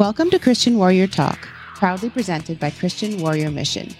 [0.00, 3.90] Welcome to Christian Warrior Talk, proudly presented by Christian Warrior Mission.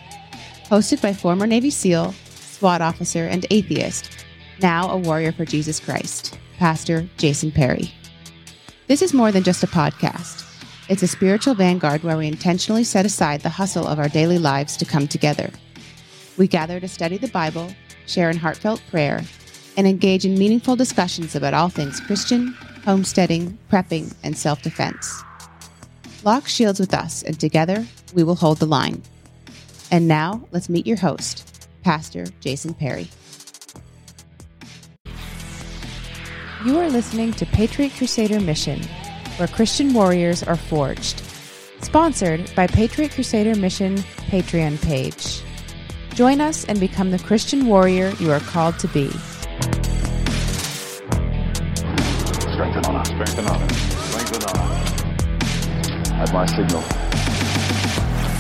[0.65, 4.25] Hosted by former Navy SEAL, SWAT officer, and atheist,
[4.63, 7.93] now a warrior for Jesus Christ, Pastor Jason Perry.
[8.87, 10.43] This is more than just a podcast.
[10.89, 14.79] It's a spiritual vanguard where we intentionally set aside the hustle of our daily lives
[14.79, 15.51] to come together.
[16.39, 17.75] We gather to study the Bible,
[18.07, 19.21] share in heartfelt prayer,
[19.77, 22.57] and engage in meaningful discussions about all things Christian,
[22.87, 25.23] homesteading, prepping, and self defense.
[26.23, 29.03] Lock shields with us, and together we will hold the line.
[29.91, 33.09] And now, let's meet your host, Pastor Jason Perry.
[36.63, 38.83] You are listening to Patriot Crusader Mission,
[39.39, 41.23] where Christian warriors are forged.
[41.81, 43.97] Sponsored by Patriot Crusader Mission
[44.29, 45.43] Patreon page.
[46.15, 49.09] Join us and become the Christian warrior you are called to be.
[52.53, 53.09] Strengthen on us.
[53.09, 53.90] Strengthen on us.
[56.27, 56.29] Strengthen on us.
[56.29, 56.83] At my signal,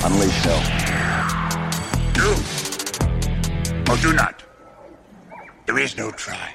[0.04, 0.60] unleash hell.
[2.12, 2.34] Do
[3.92, 4.42] or do not.
[5.66, 6.54] There is no try.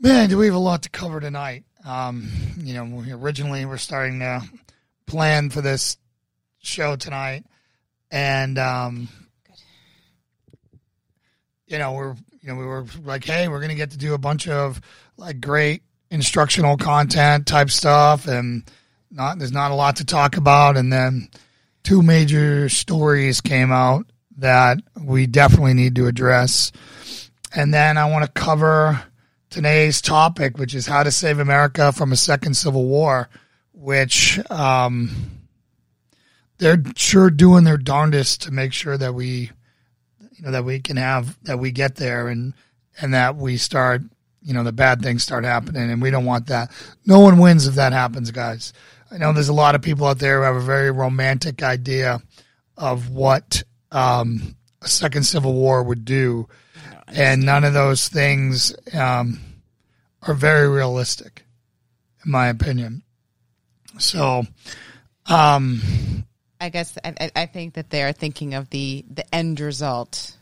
[0.00, 1.64] Man, do we have a lot to cover tonight?
[1.84, 4.42] Um, you know, we originally we're starting to
[5.06, 5.96] plan for this
[6.62, 7.44] show tonight,
[8.10, 9.08] and um,
[11.66, 14.18] you know, we're you know we were like, hey, we're gonna get to do a
[14.18, 14.80] bunch of
[15.16, 18.64] like great instructional content type stuff, and
[19.14, 21.28] not there's not a lot to talk about, and then
[21.82, 24.06] two major stories came out
[24.38, 26.72] that we definitely need to address,
[27.54, 29.02] and then I want to cover
[29.50, 33.28] today's topic, which is how to save America from a second civil war,
[33.72, 35.10] which um,
[36.58, 39.52] they're sure doing their darndest to make sure that we,
[40.32, 42.54] you know, that we can have that we get there and
[43.00, 44.02] and that we start,
[44.42, 46.72] you know, the bad things start happening, and we don't want that.
[47.06, 48.72] No one wins if that happens, guys.
[49.14, 52.20] I know there's a lot of people out there who have a very romantic idea
[52.76, 53.62] of what
[53.92, 56.48] um, a second civil war would do
[57.06, 59.38] and none of those things um,
[60.22, 61.44] are very realistic,
[62.24, 63.02] in my opinion.
[63.98, 64.44] So,
[65.26, 65.80] um,
[66.60, 70.36] I guess I, I- think that they are thinking of the the end result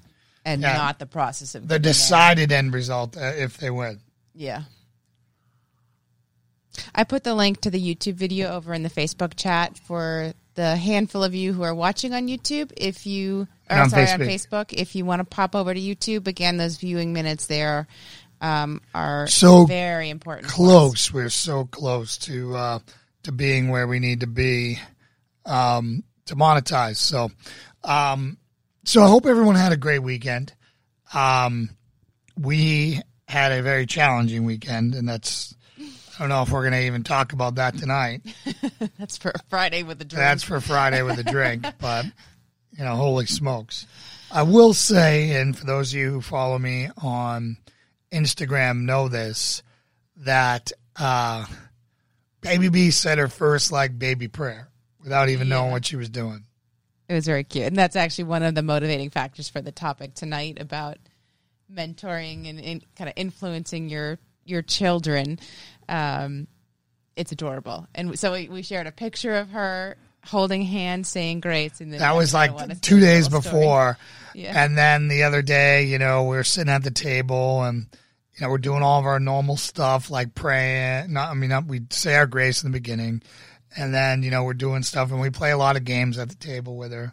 [0.45, 0.77] and Yeah.
[0.77, 4.01] not the process of the decided end result uh, if they win.
[4.35, 4.63] Yeah.
[6.95, 10.77] I put the link to the YouTube video over in the Facebook chat for the
[10.77, 12.73] handful of you who are watching on YouTube.
[12.77, 14.67] If you are on sorry on Facebook.
[14.69, 17.87] Facebook, if you want to pop over to YouTube, again, those viewing minutes there
[18.41, 20.49] um, are So very important.
[20.49, 22.79] Close, we're so close to uh,
[23.23, 24.79] to being where we need to be
[25.47, 26.97] um, to monetize.
[26.97, 27.31] So,
[27.85, 28.37] um,
[28.85, 30.53] so I hope everyone had a great weekend.
[31.15, 31.71] Um,
[32.37, 35.55] we had a very challenging weekend, and that's.
[36.23, 38.23] Don't know if we're going to even talk about that tonight.
[38.97, 40.21] That's for Friday with the drink.
[40.21, 42.05] That's for Friday with a drink, but
[42.79, 43.89] you know, holy smokes.
[44.31, 47.57] I will say, and for those of you who follow me on
[48.13, 49.65] Instagram know this,
[50.19, 51.45] that uh,
[52.41, 54.69] Baby B said her first like baby prayer
[55.03, 56.45] without even knowing what she was doing.
[57.09, 57.67] It was very cute.
[57.67, 60.99] And that's actually one of the motivating factors for the topic tonight about
[61.69, 65.39] mentoring and, and kind of influencing your your children.
[65.93, 66.49] Um,
[67.15, 67.87] it's adorable.
[67.95, 71.81] And so we, we shared a picture of her holding hands, saying grace.
[71.81, 73.99] And then That was like two days before.
[74.35, 74.65] Yeah.
[74.65, 77.87] And then the other day, you know, we are sitting at the table and,
[78.35, 81.13] you know, we're doing all of our normal stuff like praying.
[81.13, 83.23] Not, I mean, not, we say our grace in the beginning.
[83.77, 86.31] And then, you know, we're doing stuff and we play a lot of games at
[86.31, 87.13] the table with her.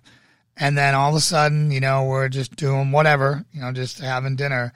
[0.55, 3.99] And then all of a sudden, you know, we're just doing whatever, you know, just
[3.99, 4.71] having dinner.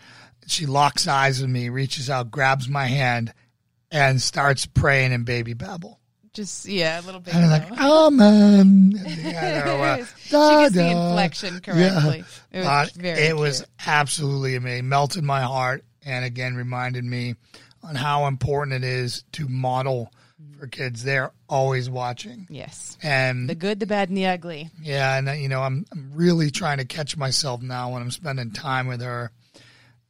[0.47, 3.33] She locks eyes with me, reaches out, grabs my hand,
[3.93, 5.99] and starts praying in baby babble.
[6.33, 7.35] Just, yeah, a little bit.
[7.35, 8.91] And like, Amen.
[9.05, 12.23] Yeah, uh, she gets the inflection correctly.
[12.51, 14.89] It was it was absolutely amazing.
[14.89, 17.35] Melted my heart and again reminded me
[17.83, 20.11] on how important it is to model
[20.57, 21.03] for kids.
[21.03, 22.47] They're always watching.
[22.49, 22.97] Yes.
[23.03, 24.71] And The good, the bad, and the ugly.
[24.81, 28.49] yeah, and you know, I'm I'm really trying to catch myself now when I'm spending
[28.51, 29.29] time with her.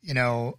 [0.01, 0.57] You know,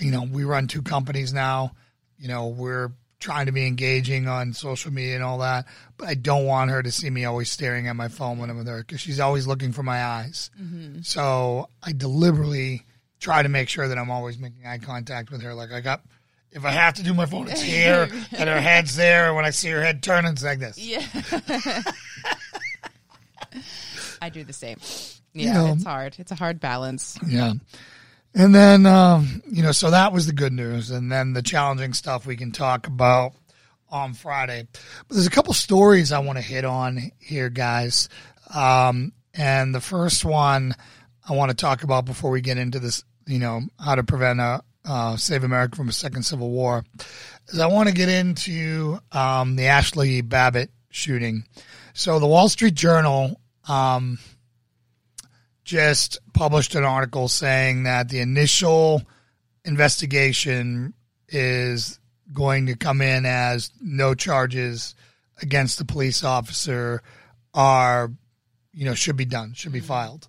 [0.00, 1.72] you know, we run two companies now.
[2.18, 5.66] You know, we're trying to be engaging on social media and all that,
[5.96, 8.58] but I don't want her to see me always staring at my phone when I'm
[8.58, 10.50] with her because she's always looking for my eyes.
[10.60, 11.00] Mm-hmm.
[11.02, 12.84] So I deliberately
[13.20, 15.54] try to make sure that I'm always making eye contact with her.
[15.54, 16.02] Like I got,
[16.52, 19.26] if I have to do my phone, it's here, and her head's there.
[19.26, 20.78] And when I see her head turn, it's like this.
[20.78, 21.04] Yeah.
[24.20, 24.78] I do the same.
[25.32, 25.72] Yeah, know.
[25.72, 26.16] it's hard.
[26.18, 27.18] It's a hard balance.
[27.26, 27.52] Yeah.
[28.34, 30.90] And then, um, you know, so that was the good news.
[30.90, 33.32] And then the challenging stuff we can talk about
[33.90, 34.66] on Friday.
[34.72, 38.08] But there's a couple stories I want to hit on here, guys.
[38.54, 40.74] Um, and the first one
[41.28, 44.40] I want to talk about before we get into this, you know, how to prevent
[44.40, 46.84] a uh, save America from a second civil war,
[47.48, 51.44] is I want to get into um, the Ashli Babbitt shooting.
[51.92, 53.38] So the Wall Street Journal
[53.68, 54.18] um,
[55.68, 59.02] just published an article saying that the initial
[59.66, 60.94] investigation
[61.28, 62.00] is
[62.32, 64.94] going to come in as no charges
[65.42, 67.02] against the police officer
[67.52, 68.10] are,
[68.72, 70.26] you know, should be done, should be filed.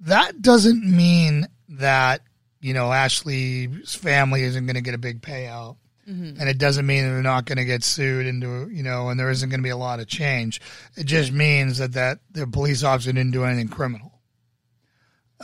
[0.00, 2.22] That doesn't mean that,
[2.62, 5.76] you know, Ashli's family isn't going to get a big payout.
[6.08, 6.40] Mm-hmm.
[6.40, 9.20] And it doesn't mean that they're not going to get sued into, you know, and
[9.20, 10.58] there isn't going to be a lot of change.
[10.96, 14.11] It just means that, that the police officer didn't do anything criminal.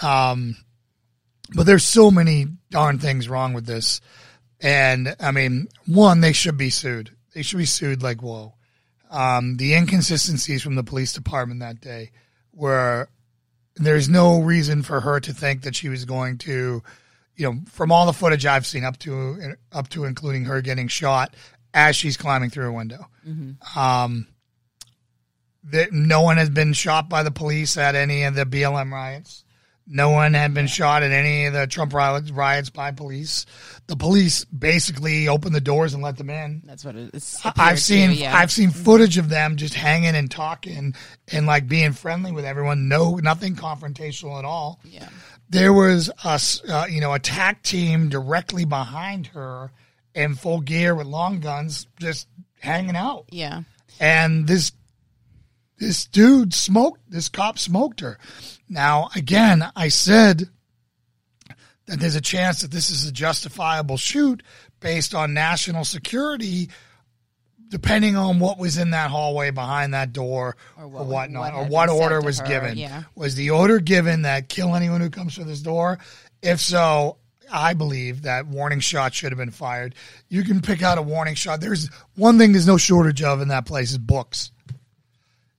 [0.02, 0.56] Um,
[1.54, 4.00] but there's so many darn things wrong with this.
[4.60, 7.10] And I mean, one, they should be sued.
[7.34, 8.54] They should be sued like whoa.
[9.10, 12.10] Um, the inconsistencies from the police department that day
[12.52, 13.08] were
[13.76, 16.82] there's no reason for her to think that she was going to,
[17.36, 20.88] you know, from all the footage I've seen up to up to including her getting
[20.88, 21.34] shot
[21.72, 23.06] as she's climbing through a window.
[23.76, 24.26] Um,
[25.64, 29.44] that no one has been shot by the police at any of the BLM riots.
[29.90, 33.46] No one had been shot at any of the Trump riots, riots by police.
[33.86, 36.62] The police basically opened the doors and let them in.
[36.66, 37.40] That's what it is.
[37.56, 40.94] I've seen I've seen footage of them just hanging and talking
[41.32, 42.88] and like being friendly with everyone.
[42.88, 44.78] No, nothing confrontational at all.
[44.84, 45.08] Yeah.
[45.48, 46.38] There was a
[46.70, 49.72] uh, you know attack team directly behind her
[50.14, 52.28] in full gear with long guns, just
[52.60, 53.62] hanging out Yeah.
[54.00, 54.72] and this
[55.78, 58.18] this dude smoked this cop smoked her
[58.68, 60.48] now again i said
[61.86, 64.42] that there's a chance that this is a justifiable shoot
[64.80, 66.68] based on national security
[67.70, 71.64] depending on what was in that hallway behind that door or, Or whatnot what or
[71.66, 73.04] what order was her, given yeah.
[73.14, 75.98] was the order given that kill anyone who comes through this door
[76.42, 77.18] if so
[77.50, 79.94] I believe that warning shot should have been fired.
[80.28, 81.60] You can pick out a warning shot.
[81.60, 84.52] There's one thing there's no shortage of in that place is books.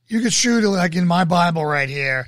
[0.09, 2.27] You could shoot it like in my Bible right here,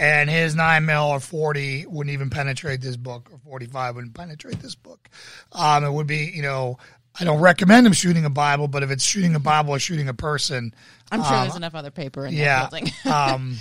[0.00, 4.14] and his nine mil or forty wouldn't even penetrate this book, or forty five wouldn't
[4.14, 5.08] penetrate this book.
[5.52, 6.78] Um, it would be, you know,
[7.20, 10.08] I don't recommend him shooting a Bible, but if it's shooting a Bible or shooting
[10.08, 10.74] a person,
[11.12, 12.92] I'm sure there's enough other paper in Um, yeah, that building.
[13.12, 13.56] um,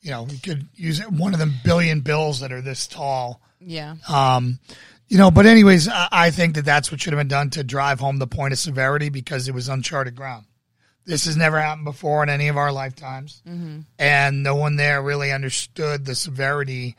[0.00, 3.40] you know, we could use one of them billion bills that are this tall.
[3.60, 3.94] yeah.
[4.08, 4.58] Um,
[5.08, 7.64] you know, but anyways, I, I think that that's what should have been done to
[7.64, 10.46] drive home the point of severity because it was uncharted ground.
[11.06, 13.42] This has never happened before in any of our lifetimes,
[13.98, 16.96] and no one there really understood the severity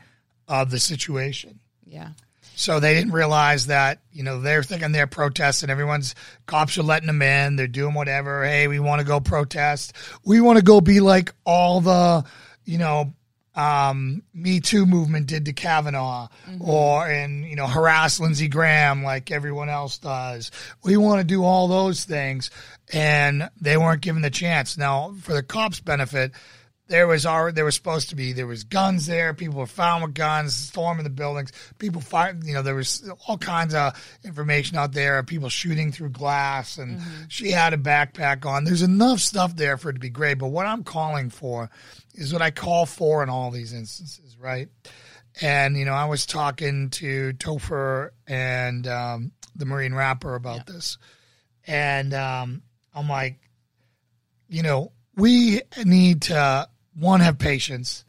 [0.48, 1.60] of the situation.
[1.86, 2.10] Yeah.
[2.56, 5.70] So they didn't realize that, you know, they're thinking they're protesting.
[5.70, 6.14] Everyone's
[6.46, 7.56] cops are letting them in.
[7.56, 8.44] They're doing whatever.
[8.46, 9.94] Hey, we want to go protest.
[10.26, 12.24] We want to go be like all the,
[12.66, 13.14] you know,
[13.56, 16.28] um, Me Too movement did to Kavanaugh
[16.60, 20.52] or, and, you know, harass Lindsey Graham like everyone else does.
[20.84, 22.52] We want to do all those things.
[22.94, 24.78] And they weren't given the chance.
[24.78, 26.34] Now, for the cops' benefit,
[26.92, 29.34] there was already there was supposed to be there was guns there.
[29.34, 31.52] People were found with guns, storming the buildings.
[31.80, 32.44] People fired.
[32.44, 33.94] You know, there was all kinds of
[34.26, 35.18] information out there.
[35.18, 38.66] of People shooting through glass, and she had a backpack on.
[38.66, 40.38] There's enough stuff there for it to be great.
[40.38, 41.70] But what I'm calling for
[42.14, 44.68] is what I call for in all these instances, right?
[45.42, 50.98] And you know, I was talking to Topher and um, the Marine Rapper about this,
[51.66, 53.40] and um, I'm like,
[54.50, 58.04] you know, we need to one have patience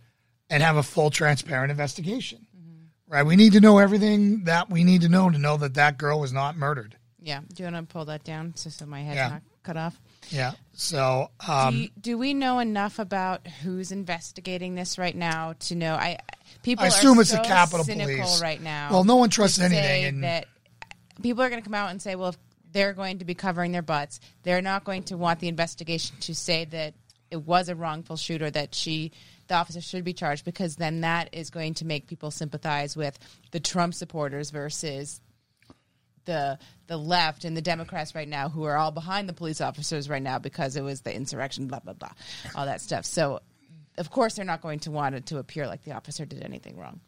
[0.51, 2.47] and have a full transparent investigation
[3.09, 5.99] right we need to know everything that we need to know to know that that
[5.99, 7.41] girl was not murdered Yeah.
[7.53, 9.29] Do you want to pull that down so, so my head's Yeah.
[9.29, 10.01] not cut off?
[10.31, 15.55] yeah so do, um you- do we know enough about who's investigating this right now
[15.61, 15.95] to know?
[15.95, 16.19] I
[16.63, 18.43] people I assume are it's the so Capitol cynical Police.
[18.43, 18.89] right now.
[18.91, 20.47] well no one trusts anything and that
[21.23, 22.39] people are going to come out and say, well, if
[22.73, 26.35] they're going to be covering their butts, they're not going to want the investigation to
[26.35, 26.95] say that
[27.31, 29.13] it was a wrongful shoot or that she,
[29.49, 33.19] the officer, should be charged because then that is going to make people sympathize with
[33.53, 35.21] the Trump supporters versus
[36.25, 40.09] the the left and the Democrats right now who are all behind the police officers
[40.09, 42.13] right now because it was the insurrection, blah blah blah,
[42.55, 43.05] all that stuff.
[43.05, 43.41] So.
[43.99, 46.79] Of course, they're not going to want it to appear like the officer did anything
[46.79, 47.01] wrong.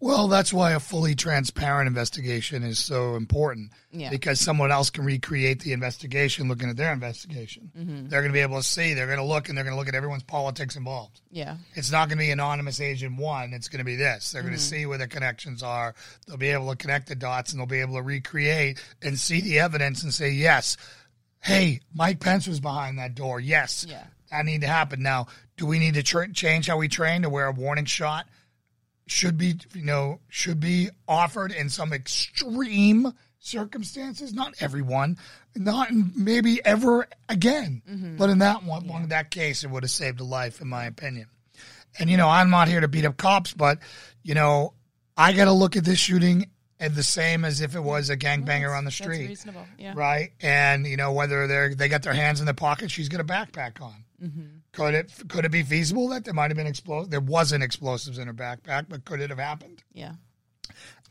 [0.00, 4.08] Well that's why a fully transparent investigation is so important Yeah.
[4.10, 8.08] because someone else can recreate the investigation looking at their investigation Mm-hmm.
[8.08, 9.78] they're going to be able to see they're going to look and they're going to
[9.78, 13.52] look at everyone's politics involved Yeah, it's not going to be anonymous agent one.
[13.52, 14.32] It's going to be this.
[14.32, 15.94] They're going to see where the connections are.
[16.26, 19.40] They'll be able to connect the dots and they'll be able to recreate and see
[19.40, 20.76] the evidence and say, yes,
[21.42, 23.38] hey, Mike Pence was behind that door.
[23.40, 24.04] Yes, Yeah.
[24.30, 25.02] that need to happen.
[25.02, 25.26] Now,
[25.56, 28.26] do we need to tra- change how we train to wear a warning shot
[29.10, 34.32] should be, you know, should be offered in some extreme circumstances?
[34.32, 35.18] Not everyone,
[35.56, 37.82] not maybe ever again,
[38.16, 40.84] but in that one, one that case, it would have saved a life, in my
[40.84, 41.26] opinion.
[41.98, 43.78] And you know, I'm not here to beat up cops, but
[44.22, 44.74] you know,
[45.16, 46.48] I got to look at this shooting
[46.78, 49.66] as the same as if it was a gangbanger on the That's street reasonable.
[49.76, 49.92] Yeah.
[49.96, 50.30] right?
[50.40, 53.24] And you know whether they're they got their hands in their pocket, she's got a
[53.24, 54.04] backpack on.
[54.22, 54.46] Mm-hmm.
[54.72, 57.10] Could it could it be feasible that there might have been explosives?
[57.10, 59.82] There wasn't explosives in her backpack, but could it have happened?
[59.92, 60.12] Yeah.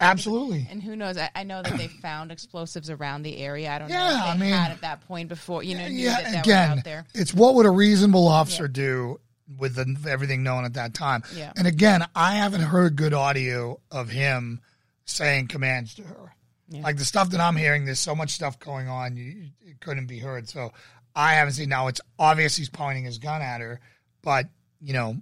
[0.02, 0.66] Absolutely.
[0.72, 1.18] And who knows?
[1.18, 3.70] I, I know that they found explosives around the area.
[3.72, 5.86] I don't know Yeah, if they I mean- had at that point before, you know,
[5.88, 9.20] yeah, that were again, it's what would a reasonable officer do
[9.58, 11.24] with the, everything known at that time?
[11.36, 11.52] Yeah.
[11.58, 14.62] And again, I haven't heard good audio of him
[15.06, 16.34] saying commands to her.
[16.70, 16.82] Yeah.
[16.84, 20.06] Like the stuff that I'm hearing, there's so much stuff going on, you, it couldn't
[20.06, 20.48] be heard.
[20.48, 20.72] So
[21.20, 21.70] I haven't seen.
[21.70, 23.80] Now it's obvious he's pointing his gun at her,
[24.22, 24.48] but
[24.82, 25.18] you know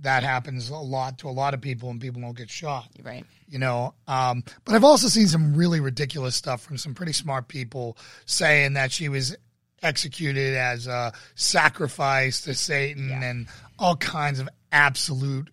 [0.00, 3.24] that happens a lot to a lot of people, and people don't get shot Right.
[3.48, 7.48] you know um, but i've also seen some really ridiculous stuff from some pretty smart
[7.48, 7.96] people
[8.26, 9.34] saying that she was
[9.82, 13.22] executed as a sacrifice to satan Yeah.
[13.22, 13.46] and
[13.78, 15.48] all kinds of absolute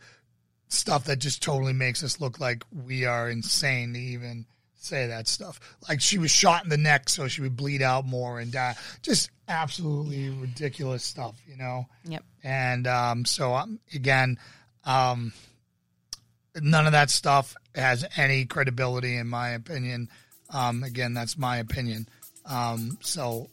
[0.68, 4.46] stuff that just totally makes us look like we are insane to even
[4.84, 8.06] say that stuff like she was shot in the neck so she would bleed out
[8.06, 12.24] more and die just absolutely ridiculous stuff you know Yep.
[12.44, 14.38] and um, so um, again,
[14.86, 15.34] um,
[16.60, 20.10] none of that stuff has any credibility in my opinion.
[20.50, 22.08] Um, again, that's my opinion.
[22.46, 23.48] Um, so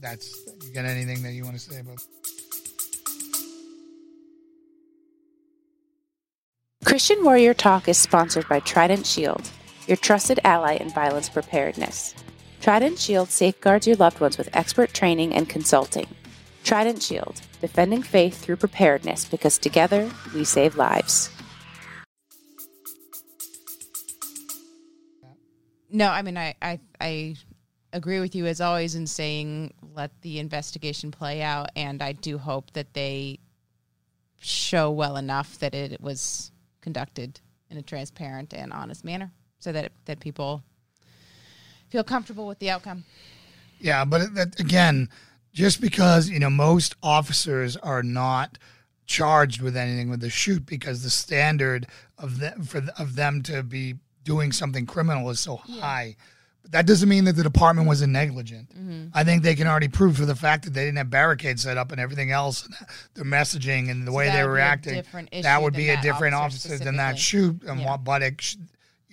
[0.00, 0.34] that's
[0.66, 2.00] you got anything that you want to say about?
[6.84, 9.48] Christian Warrior Talk is sponsored by Trident Shield,
[9.86, 12.14] your trusted ally in violence preparedness.
[12.60, 16.06] Trident Shield safeguards your loved ones with expert training and consulting.
[16.64, 21.30] Trident Shield, defending faith through preparedness because together we save lives.
[25.90, 27.36] No, I mean, I, I, I
[27.92, 32.38] agree with you as always in saying let the investigation play out, and I do
[32.38, 33.38] hope that they
[34.40, 36.50] show well enough that it was
[36.80, 39.32] conducted in a transparent and honest manner,
[39.64, 40.62] so that that people
[41.88, 43.04] feel comfortable with the outcome.
[43.80, 45.08] Yeah, but that, again,
[45.54, 48.58] just because you know most officers are not
[49.06, 51.86] charged with anything with the shoot because the standard
[52.18, 56.16] of them for th- of them to be doing something criminal is so high.
[56.62, 58.70] But that doesn't mean that the department wasn't negligent.
[58.70, 59.08] Mm-hmm.
[59.12, 61.76] I think they can already prove for the fact that they didn't have barricades set
[61.76, 62.74] up and everything else, and
[63.14, 65.02] their messaging and the way they were be a acting.
[65.42, 67.62] That would be a different officer officer than that shoot.
[67.64, 67.86] And Yeah.
[67.90, 68.56] what, but it, sh-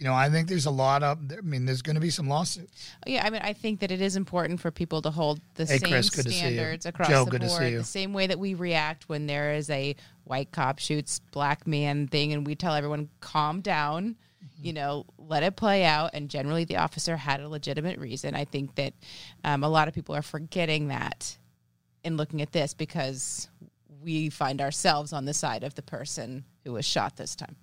[0.02, 1.20] you know, I think there's a lot of.
[1.32, 2.90] I mean, there's going to be some lawsuits.
[3.06, 5.78] Yeah, I mean, I think that it is important for people to hold the Hey,
[5.78, 6.42] same Chris, good to see you.
[6.56, 7.78] standards across Joe, the good to see board, you.
[7.78, 12.08] the same way that we react when there is a white cop shoots black man
[12.08, 14.66] thing, and we tell everyone calm down, Mm-hmm.
[14.66, 16.10] you know, let it play out.
[16.16, 18.34] And generally, the officer had a legitimate reason.
[18.34, 18.94] I think that
[19.44, 21.38] um, a lot of people are forgetting that
[22.04, 23.48] in looking at this because
[24.02, 27.56] we find ourselves on the side of the person who was shot this time.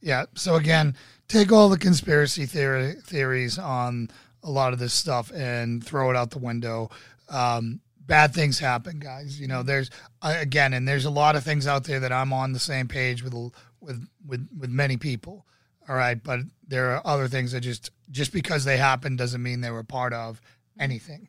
[0.00, 0.24] Yeah.
[0.34, 0.96] So again,
[1.28, 4.10] take all the conspiracy theory theories on
[4.42, 6.90] a lot of this stuff and throw it out the window.
[7.28, 9.40] Um, bad things happen, guys.
[9.40, 9.90] You know, there's
[10.22, 13.22] again, and there's a lot of things out there that I'm on the same page
[13.22, 13.34] with
[13.80, 15.44] with with with many people.
[15.88, 19.60] All right, but there are other things that just just because they happen doesn't mean
[19.60, 20.40] they were part of
[20.78, 21.28] anything.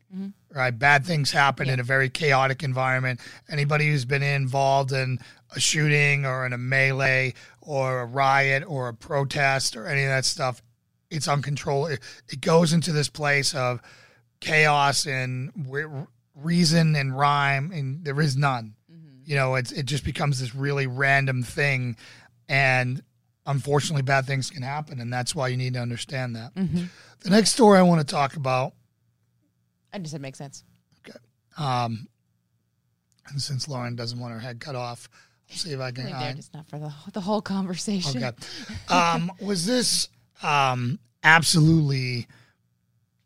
[0.54, 0.72] Right?
[0.72, 3.20] Bad things happen in a very chaotic environment.
[3.50, 5.20] Anybody who's been involved in
[5.56, 7.34] a shooting or in a melee
[7.70, 10.64] or a riot or a protest or any of that stuff,
[11.12, 11.94] it's uncontrollable.
[11.94, 13.80] It, it goes into this place of
[14.40, 15.86] chaos and re-
[16.34, 18.74] reason and rhyme, and there is none.
[19.24, 21.96] You know, it's it just becomes this really random thing,
[22.48, 23.04] and
[23.46, 26.56] unfortunately, bad things can happen, and that's why you need to understand that.
[26.56, 28.74] The next story I want to talk about
[29.94, 30.64] I just it makes sense.
[31.08, 31.18] Okay.
[31.58, 32.08] Um,
[33.28, 35.08] and since Lauren doesn't want her head cut off,
[35.50, 36.06] see if I can.
[36.06, 38.24] There, just not for the the whole conversation.
[38.24, 38.36] okay.
[38.94, 40.10] Um, was this
[40.44, 42.28] um, absolutely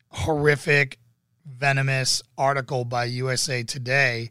[0.10, 1.00] horrific,
[1.46, 4.30] venomous article by USA Today,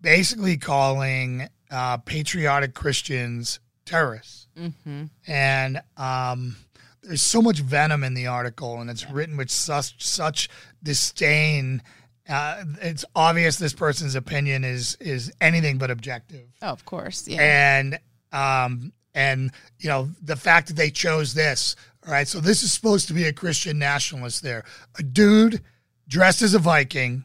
[0.00, 4.46] basically calling uh, patriotic Christians terrorists?
[4.58, 5.04] Mm-hmm.
[5.26, 6.56] and um,
[7.02, 10.48] there's so much venom in the article, and it's written with such such
[10.82, 11.82] disdain.
[12.30, 17.26] Uh, it's obvious this person's opinion is is anything but objective, Oh, of course.
[17.26, 17.40] Yeah.
[17.42, 17.98] and
[18.32, 21.76] um, and you know the fact that they chose this.
[22.06, 24.42] All right, so this is supposed to be a Christian nationalist.
[24.42, 24.64] There,
[24.98, 25.60] a dude
[26.08, 27.24] dressed as a Viking,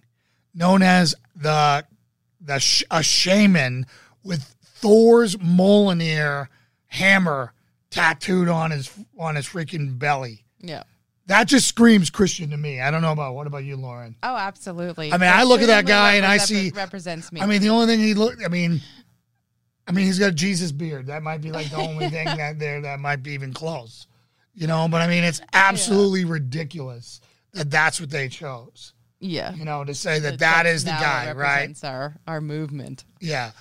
[0.54, 1.86] known as the
[2.42, 3.86] the sh- a shaman
[4.24, 6.48] with Thor's Mjolnir
[6.88, 7.54] hammer
[7.90, 10.44] tattooed on his on his freaking belly.
[10.60, 10.84] Yeah.
[11.28, 12.80] That just screams Christian to me.
[12.82, 14.16] I don't know about what about you, Lauren?
[14.22, 15.12] Oh, absolutely.
[15.12, 17.42] I mean, I look at that guy and I see- represents me.
[17.42, 18.44] I mean, the only thing he look.
[18.46, 18.82] I mean,
[19.88, 21.08] I mean, he's got a Jesus beard.
[21.08, 24.06] That might be like the only thing that there that might be even close.
[24.54, 27.20] You know, but I mean, it's absolutely ridiculous
[27.54, 28.94] that that's what they chose.
[29.20, 29.54] yeah.
[29.54, 31.76] You know, to say that That that is the guy, right?
[31.84, 33.04] Our our movement.
[33.20, 33.52] Yeah,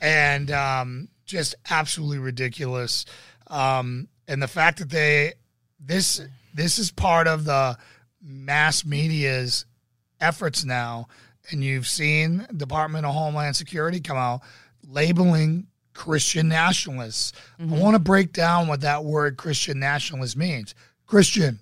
[0.00, 3.04] and um, just absolutely ridiculous.
[3.48, 5.34] Um, and the fact that they
[5.78, 6.20] this
[6.54, 7.76] this is part of the
[8.22, 9.64] mass media's
[10.20, 11.08] efforts now,
[11.50, 14.40] and you've seen Department of Homeland Security come out
[14.86, 17.32] labeling Christian nationalists.
[17.58, 17.78] I mm-hmm.
[17.78, 20.74] want to break down what that word Christian nationalist means.
[21.06, 21.60] Christian,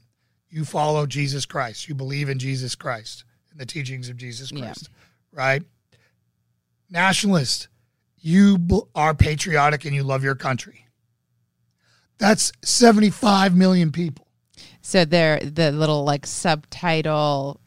[0.50, 1.88] you follow Jesus Christ.
[1.88, 4.66] You believe in Jesus Christ and the teachings of Jesus Yeah.
[4.66, 4.90] Christ,
[5.33, 5.62] right?
[6.90, 7.68] Nationalist,
[8.21, 8.59] you
[8.95, 10.87] are patriotic and you love your country.
[12.18, 14.27] That's 75 million people.
[14.88, 17.61] So there, the little like subtitle,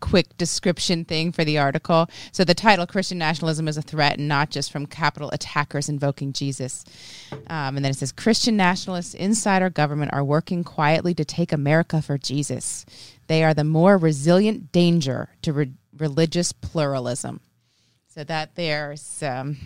[0.00, 2.08] quick description thing for the article.
[2.32, 6.32] So the title "Christian Nationalism is a Threat, and not just from Capitol attackers invoking
[6.32, 6.82] Jesus."
[7.48, 11.52] Um, and then it says Christian nationalists inside our government are working quietly to take
[11.52, 12.86] America for Jesus.
[13.26, 17.42] They are the more resilient danger to re- religious pluralism.
[18.08, 19.22] So that there's.
[19.22, 19.58] Um,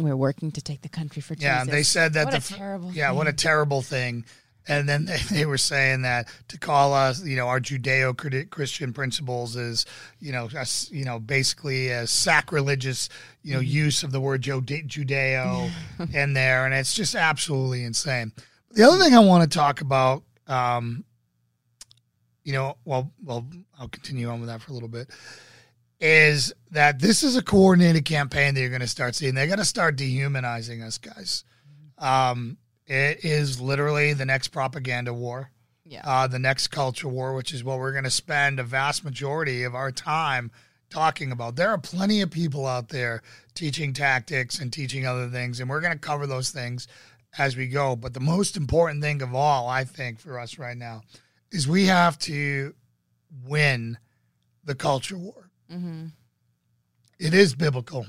[0.00, 1.68] we're working to take the country for Yeah, Jesus.
[1.68, 2.90] Yeah, they said that What the terrible.
[2.92, 4.24] Yeah, what a terrible thing.
[4.68, 9.56] And then they, they were saying that to call us, you know, our Judeo-Christian principles
[9.56, 9.86] is,
[10.20, 13.08] you know, us, you know, basically a sacrilegious,
[13.42, 13.66] you know, Mm-hmm.
[13.66, 15.70] use of the word Judeo
[16.14, 18.32] in there, and it's just absolutely insane.
[18.70, 21.04] The other thing I want to talk about, um,
[22.44, 23.46] you know, well, well,
[23.78, 25.10] I'll continue on with that for a little bit.
[26.00, 29.34] Is that this is a coordinated campaign that you're going to start seeing?
[29.34, 31.44] They're going to start dehumanizing us, guys.
[31.98, 32.56] Um,
[32.92, 35.50] it is literally the next propaganda war,
[35.84, 36.02] Yeah.
[36.04, 39.62] uh, the next culture war, which is what we're going to spend a vast majority
[39.62, 40.50] of our time
[40.90, 41.56] talking about.
[41.56, 43.22] There are plenty of people out there
[43.54, 46.86] teaching tactics and teaching other things, and we're going to cover those things
[47.38, 47.96] as we go.
[47.96, 51.00] But the most important thing of all, I think, for us right now
[51.50, 52.74] is we have to
[53.46, 53.96] win
[54.64, 55.50] the culture war.
[55.72, 56.08] Mm-hmm.
[57.18, 58.06] It is biblical.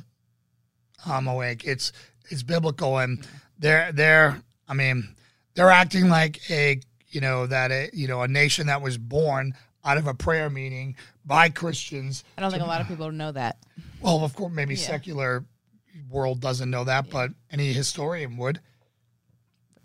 [1.06, 1.64] I'm awake.
[1.66, 1.94] It's
[2.30, 3.26] it's biblical, and
[3.58, 4.42] they're they're.
[4.68, 5.16] I mean,
[5.56, 9.54] they're acting like a you know that a you know a nation that was born
[9.86, 10.96] out of a prayer meeting
[11.26, 12.24] by Christians.
[12.38, 13.58] I don't think a lot of people know that.
[14.02, 14.82] Well, of course, maybe Yeah.
[14.88, 15.44] secular
[16.10, 18.60] world doesn't know that, but any historian would.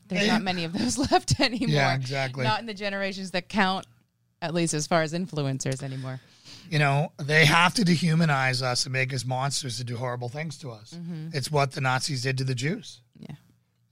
[0.08, 0.34] There's Yeah.
[0.34, 1.68] not many of those left anymore.
[1.74, 2.44] Yeah, exactly.
[2.44, 3.86] Not in the generations that count,
[4.40, 6.20] at least as far as influencers anymore.
[6.70, 10.58] you know, they have to dehumanize us and make us monsters to do horrible things
[10.58, 10.92] to us.
[10.94, 11.28] Mm-hmm.
[11.32, 13.00] It's what the Nazis did to the Jews.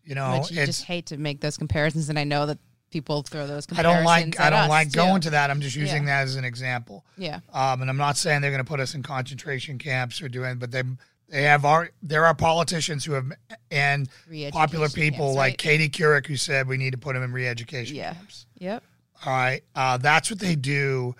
[0.06, 0.10] Yeah.
[0.10, 2.58] You know, Which you just hate to make those comparisons, and I know that
[2.90, 3.96] people throw those I comparisons.
[3.96, 4.96] don't like I don't like too.
[4.96, 5.50] going to that.
[5.50, 6.20] I'm just using Yeah.
[6.20, 7.04] that as an example.
[7.18, 7.40] Yeah.
[7.52, 10.58] Um, and I'm not saying they're going to put us in concentration camps or doing,
[10.58, 10.82] but they
[11.28, 13.32] they have our there are politicians who have
[13.72, 14.08] and
[14.52, 15.58] popular people camps, like right?
[15.58, 18.14] Katie Couric who said we need to put them in re-education Yeah.
[18.14, 18.46] camps.
[18.58, 18.82] Yep.
[19.24, 21.16] All right, uh, that's what they do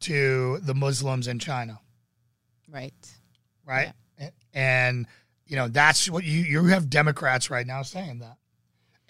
[0.00, 1.78] to the Muslims in China.
[2.68, 2.94] Right.
[3.64, 3.92] right?
[4.52, 5.06] And
[5.46, 8.36] you know that's what you you have Democrats right now saying that.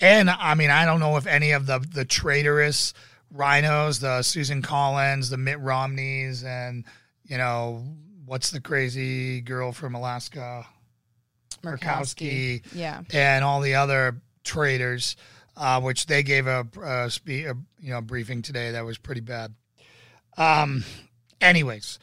[0.01, 2.93] And I mean, I don't know if any of the the traitorous
[3.35, 6.85] RINOs, the Susan Collins, the Mitt Romneys, and
[7.25, 7.85] you know
[8.27, 10.67] what's the crazy girl from Alaska,
[11.63, 13.03] Murkowski, Yeah.
[13.13, 15.17] and all the other traitors,
[15.57, 19.21] uh, which they gave a, a, spe- a you know briefing today that was pretty
[19.21, 19.55] bad.
[20.37, 20.85] Um,
[21.41, 21.99] anyways,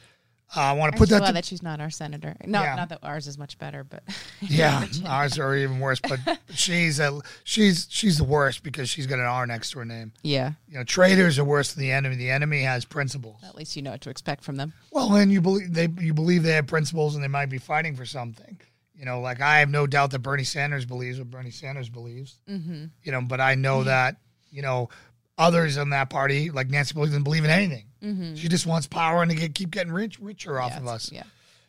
[0.54, 1.18] I want to put that.
[1.18, 2.36] glad to- that she's not our senator.
[2.44, 2.74] No, Yeah.
[2.74, 4.02] not that ours is much better, but
[4.40, 6.00] Yeah, ours are even worse.
[6.00, 6.20] But
[6.54, 10.12] she's a, she's she's the worst because she's got an R next to her name.
[10.22, 10.52] yeah.
[10.68, 12.16] You know, traitors are worse than the enemy.
[12.16, 13.42] The enemy has principles.
[13.44, 14.72] At least you know what to expect from them.
[14.90, 17.96] Well, and you believe they you believe they have principles and they might be fighting
[17.96, 18.60] for something.
[18.94, 22.38] You know, like I have no doubt that Bernie Sanders believes what Bernie Sanders believes.
[22.48, 22.84] Mm-hmm.
[23.02, 24.16] You know, but I know that
[24.50, 24.90] you know
[25.38, 27.86] others in that party, like Nancy Pelosi, doesn't believe in anything.
[28.02, 31.12] She just wants power and to get, keep getting rich, richer off yeah, of us.
[31.12, 31.22] Yeah.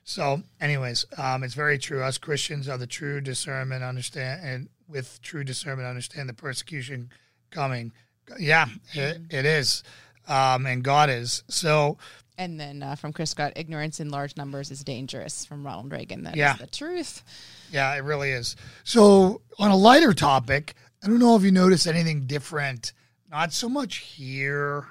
[0.04, 2.02] So, anyways, um, it's very true.
[2.04, 7.10] Us Christians are the true discernment, understand, and with true discernment, understand the persecution
[7.52, 7.92] coming.
[8.40, 9.84] Yeah, it, it is,
[10.28, 11.44] um, and God is.
[11.48, 11.98] So,
[12.38, 16.24] And then uh, from Chris Scott, ignorance in large numbers is dangerous from Ronald Reagan.
[16.24, 16.56] That is Yeah.
[16.58, 17.24] the truth.
[17.72, 18.56] yeah, it really is.
[18.84, 22.92] So, on a lighter topic, I don't know if you noticed anything different.
[23.30, 24.86] Not so much here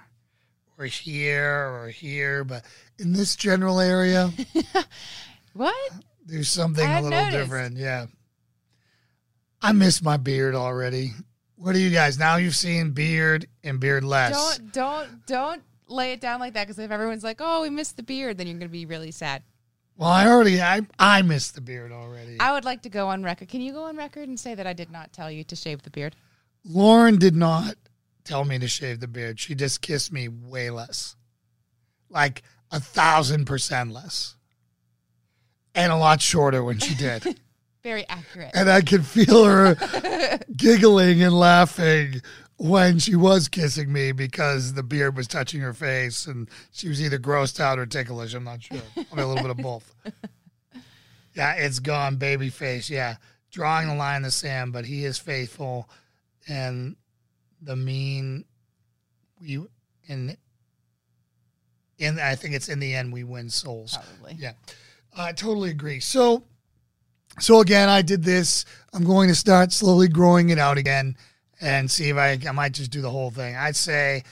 [0.78, 2.64] or here or here, but
[2.98, 4.30] in this general area,
[5.54, 5.74] What?
[6.26, 7.37] there's something a little noticed.
[7.37, 7.76] different.
[7.76, 8.06] Yeah.
[9.61, 11.12] I miss my beard already.
[11.56, 12.37] What do you guys now?
[12.37, 14.58] You've seen beard and beardless.
[14.58, 17.96] Don't don't don't lay it down like that because if everyone's like, "Oh, we missed
[17.96, 19.42] the beard," then you're going to be really sad.
[19.96, 22.38] Well, I already I I miss the beard already.
[22.40, 23.48] I would like to go on record.
[23.48, 25.82] Can you go on record and say that I did not tell you to shave
[25.82, 26.16] the beard?
[26.64, 27.76] Lauren did not
[28.24, 29.38] tell me to shave the beard.
[29.40, 31.16] She just kissed me way less,
[32.08, 34.37] like a thousand percent less,
[35.74, 37.40] and a lot shorter when she did.
[37.82, 38.52] Very accurate.
[38.54, 39.74] and I could feel her
[40.56, 42.22] giggling and laughing
[42.56, 47.02] when she was kissing me because the beard was touching her face and she was
[47.02, 48.35] either grossed out or ticklish.
[48.35, 48.78] I'm not sure.
[48.94, 49.92] Probably a little bit of both.
[51.35, 52.90] Yeah, it's gone, baby face.
[52.90, 53.16] Yeah,
[53.50, 55.88] drawing the line in the sand, but he is faithful,
[56.46, 56.94] and
[57.62, 58.44] the mean
[59.40, 59.61] we
[60.07, 60.37] in
[61.98, 63.96] in I think it's in the end we win souls.
[63.96, 64.37] Probably.
[64.38, 64.53] Yeah,
[65.16, 66.01] I totally agree.
[66.01, 66.44] So,
[67.38, 68.64] so again, I did this.
[68.92, 71.16] I'm going to start slowly growing it out again
[71.61, 73.55] and see if I, I might just do the whole thing.
[73.55, 74.25] I'd say,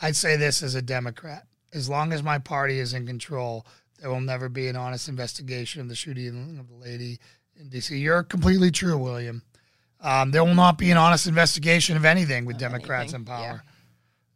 [0.00, 1.46] I'd say this as a Democrat.
[1.72, 3.66] As long as my party is in control,
[3.98, 7.18] there will never be an honest investigation of the shooting of the lady
[7.58, 7.96] in D.C.
[7.96, 9.42] You're completely true, William.
[10.02, 13.62] Um, there will not be an honest investigation of anything with Democrats anything, in power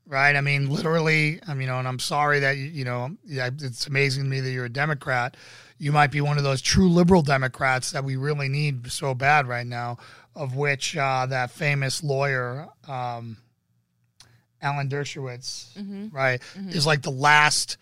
[0.06, 0.36] right?
[0.36, 3.86] I mean, literally, I mean, you know, and I'm sorry that you, know, yeah, it's
[3.86, 5.36] amazing to me that you're a Democrat.
[5.78, 9.46] You might be one of those true liberal Democrats that we really need so bad
[9.46, 9.98] right now.
[10.34, 13.38] Of which uh, that famous lawyer, um,
[14.60, 17.78] Alan Dershowitz, right, is like the last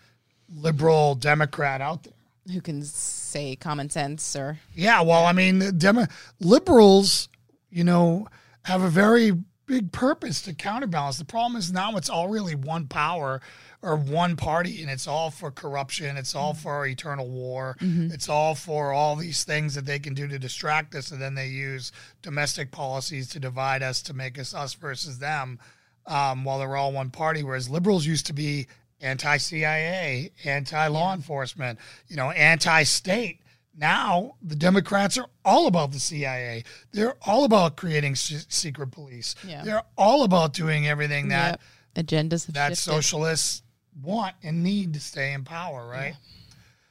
[0.55, 2.13] liberal Democrat out there.
[2.53, 6.07] Who can say common sense or Yeah, well, I mean, the Demo-
[6.39, 7.27] liberals,
[7.69, 8.27] you know,
[8.63, 9.31] have a very
[9.65, 11.17] big purpose to counterbalance.
[11.17, 13.41] The problem is now it's all really one power
[13.81, 16.17] or one party, and it's all for corruption.
[16.17, 17.75] It's all for eternal war.
[18.11, 21.35] It's all for all these things that they can do to distract us, and then
[21.35, 25.59] they use domestic policies to divide us to make us us versus them.
[26.07, 28.67] Um, while they're all one party, whereas liberals used to be
[29.01, 33.39] anti-CIA, anti-law enforcement, you know, anti-state.
[33.77, 36.63] Now the Democrats are all about the CIA.
[36.91, 39.35] They're all about creating secret police.
[39.45, 39.63] Yeah.
[39.63, 41.59] They're all about doing everything that
[41.95, 42.07] Yep.
[42.07, 42.83] agendas that shifted.
[42.91, 43.61] socialists
[44.01, 46.15] want and need to stay in power, right?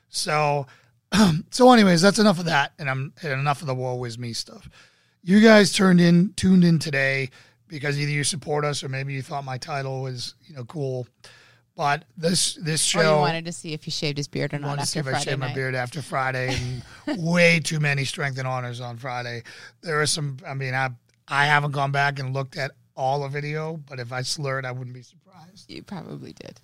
[0.09, 0.67] So,
[1.51, 4.33] so anyways, that's enough of that, and I'm and enough of the woe is me
[4.33, 4.69] stuff.
[5.23, 7.31] You guys turned in, tuned in today
[7.67, 11.07] because either you support us or maybe you thought my title was you know cool.
[11.77, 14.61] But this this Or show you wanted to see if he shaved his beard or
[14.61, 16.57] not wanted to see after if I Friday shaved my beard after Friday,
[17.07, 19.43] and way too many strength and honors on Friday.
[19.83, 20.37] There are some.
[20.47, 20.91] I mean, I
[21.27, 24.73] I haven't gone back and looked at all the video, but if I slurred, I
[24.73, 25.71] wouldn't be surprised.
[25.71, 26.61] You probably did.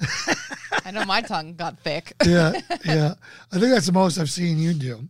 [0.85, 2.12] I know my tongue got thick.
[2.25, 2.53] yeah,
[2.85, 3.14] yeah.
[3.53, 5.09] I think that's the most I've seen you do.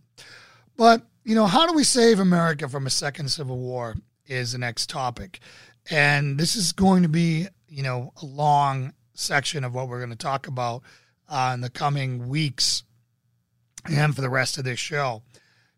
[0.77, 4.57] But, you know, how do we save America from a second civil war is the
[4.57, 5.39] next topic.
[5.89, 10.11] And this is going to be, you know, a long section of what we're going
[10.11, 10.81] to talk about
[11.29, 12.83] uh, in the coming weeks
[13.85, 15.23] and for the rest of this show.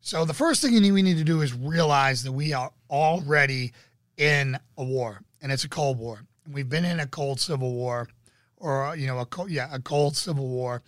[0.01, 2.71] So the first thing you need, we need to do is realize that we are
[2.89, 3.71] already
[4.17, 6.21] in a war, and it's a cold war.
[6.51, 8.09] We've been in a cold civil war,
[8.57, 10.83] or you know, a cold, yeah, a cold civil war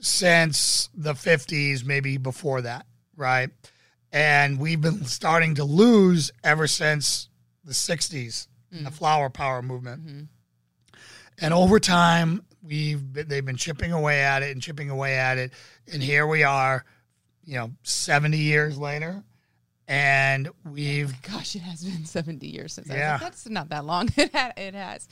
[0.00, 3.50] since the 50s, maybe before that, right?
[4.12, 7.28] And we've been starting to lose ever since
[7.64, 8.46] the 60s,
[8.84, 10.28] the flower power movement.
[11.40, 15.38] And over time, we've been, they've been chipping away at it and chipping away at
[15.38, 15.52] it,
[15.92, 16.84] and here we are,
[17.44, 19.22] you know, 70 years later,
[19.86, 23.12] and we've Gosh, it has been 70 years since Yeah.
[23.12, 24.08] like, that's not that long.
[24.16, 25.08] It, it has.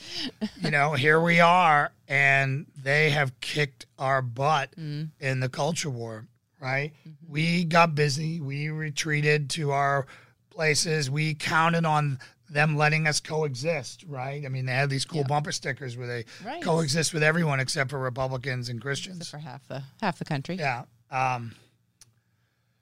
[0.63, 5.11] you know, here we are, and they have kicked our butt Mm.
[5.21, 6.27] in the culture war,
[6.61, 6.93] right?
[7.07, 7.33] Mm-hmm.
[7.33, 8.41] We got busy.
[8.41, 10.07] We retreated to our
[10.51, 11.11] places.
[11.11, 12.19] We counted on
[12.53, 14.45] them letting us coexist, right?
[14.45, 15.27] I mean, they had these cool Yeah.
[15.27, 16.63] bumper stickers where they Right.
[16.63, 19.29] coexist with everyone except for Republicans and Except Christians.
[19.31, 20.57] for half the half the country.
[20.57, 20.85] Yeah.
[21.11, 21.55] Um,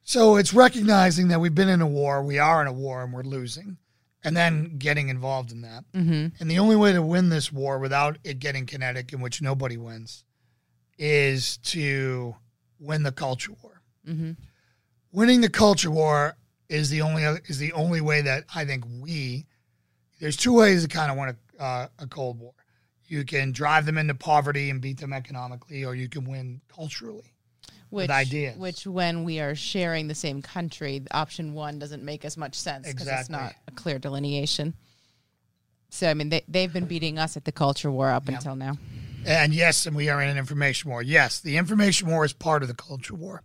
[0.03, 3.13] so it's recognizing that we've been in a war, we are in a war, and
[3.13, 3.79] we're losing,
[4.25, 5.85] and then getting involved in that.
[5.95, 6.29] Mm-hmm.
[6.41, 9.77] And the only way to win this war without it getting kinetic, in which nobody
[9.77, 10.25] wins,
[10.99, 12.35] is to
[12.79, 13.83] win the culture war.
[14.07, 14.33] Mm-hmm.
[15.13, 16.37] Winning the culture war
[16.69, 19.47] is the only is the only way that I think we.
[20.21, 22.53] There's two ways to kind of win a, uh, a cold war.
[23.07, 27.35] You can drive them into poverty and beat them economically, or you can win culturally.
[27.89, 28.57] Which, ideas.
[28.57, 32.87] which, when we are sharing the same country, option one doesn't make as much sense
[32.87, 34.75] because it's not a clear delineation.
[35.89, 38.37] So, I mean, they, they've been beating us at the culture war up Yep.
[38.37, 38.79] until now.
[39.27, 41.03] And yes, and we are in an information war.
[41.03, 43.43] Yes, the information war is part of the culture war.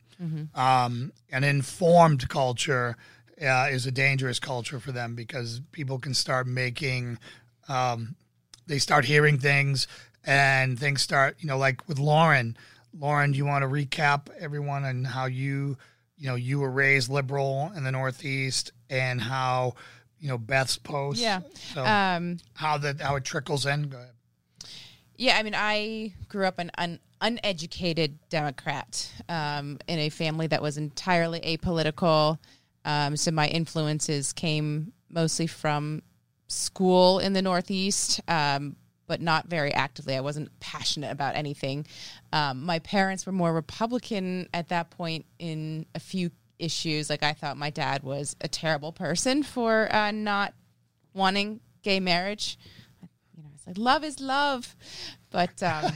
[0.54, 2.96] Um, an informed culture
[3.42, 7.18] uh, is a dangerous culture for them because people can start making,
[7.68, 8.16] um,
[8.68, 9.88] they start hearing things
[10.26, 12.58] and things start, you know, like with Lauren.
[12.98, 15.78] Lauren, do you want to recap everyone and how you,
[16.18, 19.74] you know, you were raised liberal in the Northeast and how,
[20.20, 21.20] you know, Beth's post.
[21.20, 21.42] Yeah.
[21.74, 23.90] So Um, how that how it trickles in.
[23.90, 24.12] Go ahead.
[25.18, 30.62] Yeah, I mean, I grew up an un- uneducated Democrat um, in a family that
[30.62, 32.38] was entirely apolitical.
[32.86, 36.04] Um, so my influences came mostly from
[36.48, 38.76] school in the Northeast, um,
[39.08, 40.16] but not very actively.
[40.16, 41.86] I wasn't passionate about anything.
[42.32, 47.10] Um, my parents were more Republican at that point in a few issues.
[47.10, 50.54] Like I thought my dad was a terrible person for uh, not
[51.14, 52.58] wanting gay marriage.
[53.36, 54.76] You know, it's like love is love,
[55.32, 55.92] but um,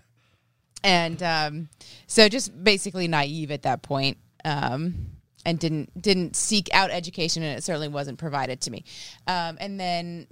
[0.84, 1.68] and um,
[2.06, 5.10] so just basically naive at that point, um,
[5.44, 8.84] and didn't didn't seek out education, and it certainly wasn't provided to me.
[9.26, 10.26] Um, and then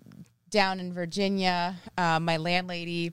[0.51, 3.13] down in Virginia, uh, my landlady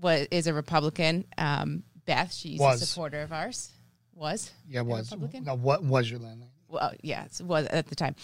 [0.00, 1.24] was is a Republican.
[1.38, 2.82] Um, Beth, she's Was.
[2.82, 3.70] a supporter of ours.
[4.14, 5.44] Was Yeah, was Republican?
[5.44, 6.50] no, what was your landlady?
[6.68, 8.14] well, yeah, it was at the time.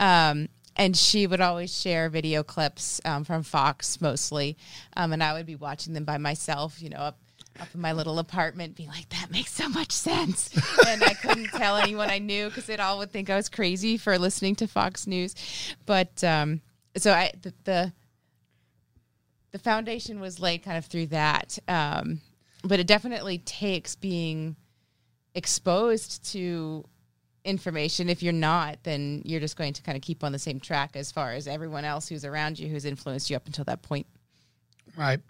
[0.00, 4.56] Um, and she would always share video clips um, from Fox mostly,
[4.96, 7.18] um, and I would be watching them by myself, you know, up
[7.60, 10.50] up in my little apartment, being like, "That makes so much sense,"
[10.86, 13.96] and I couldn't tell anyone I knew because they'd all would think I was crazy
[13.96, 15.34] for listening to Fox News.
[15.86, 16.60] But um,
[16.96, 17.92] so I the, the
[19.50, 22.20] the foundation was laid kind of through that, um,
[22.62, 24.56] but it definitely takes being
[25.34, 26.84] exposed to
[27.44, 28.08] information.
[28.08, 30.96] If you're not, then you're just going to kind of keep on the same track
[30.96, 34.06] as far as everyone else who's around you who's influenced you up until that point.
[34.98, 35.20] Right.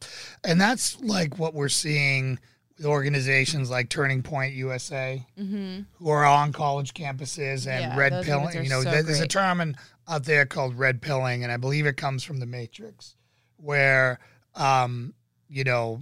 [0.42, 2.38] And that's like what we're seeing
[2.78, 8.62] with organizations like Turning Point USA, who are on college campuses and Yeah, red pilling.
[8.64, 9.76] You know, so there- there's a term in,
[10.08, 13.14] out there called red pilling, and I believe it comes from the Matrix,
[13.58, 14.20] where,
[14.54, 15.12] um,
[15.50, 16.00] you know,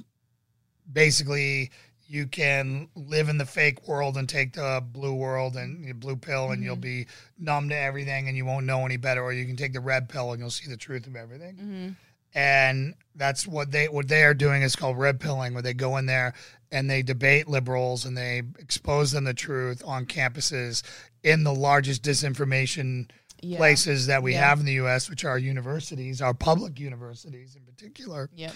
[0.92, 1.70] basically
[2.09, 6.50] you can live in the fake world and take the blue world and blue pill
[6.50, 6.62] and Mm-hmm.
[6.62, 7.07] you'll be
[7.38, 10.09] numb to everything and you won't know any better or you can take the red
[10.09, 11.88] pill and you'll see the truth of everything Mm-hmm.
[12.35, 15.97] And that's what they what they are doing is called red pilling where they go
[15.97, 16.35] in there
[16.71, 20.83] and they debate liberals and they expose them the truth on campuses
[21.23, 23.09] in the largest disinformation
[23.43, 23.59] Yeah.
[23.59, 24.49] places that we Yeah.
[24.49, 28.53] have in the US which are universities our public universities in particular Yep.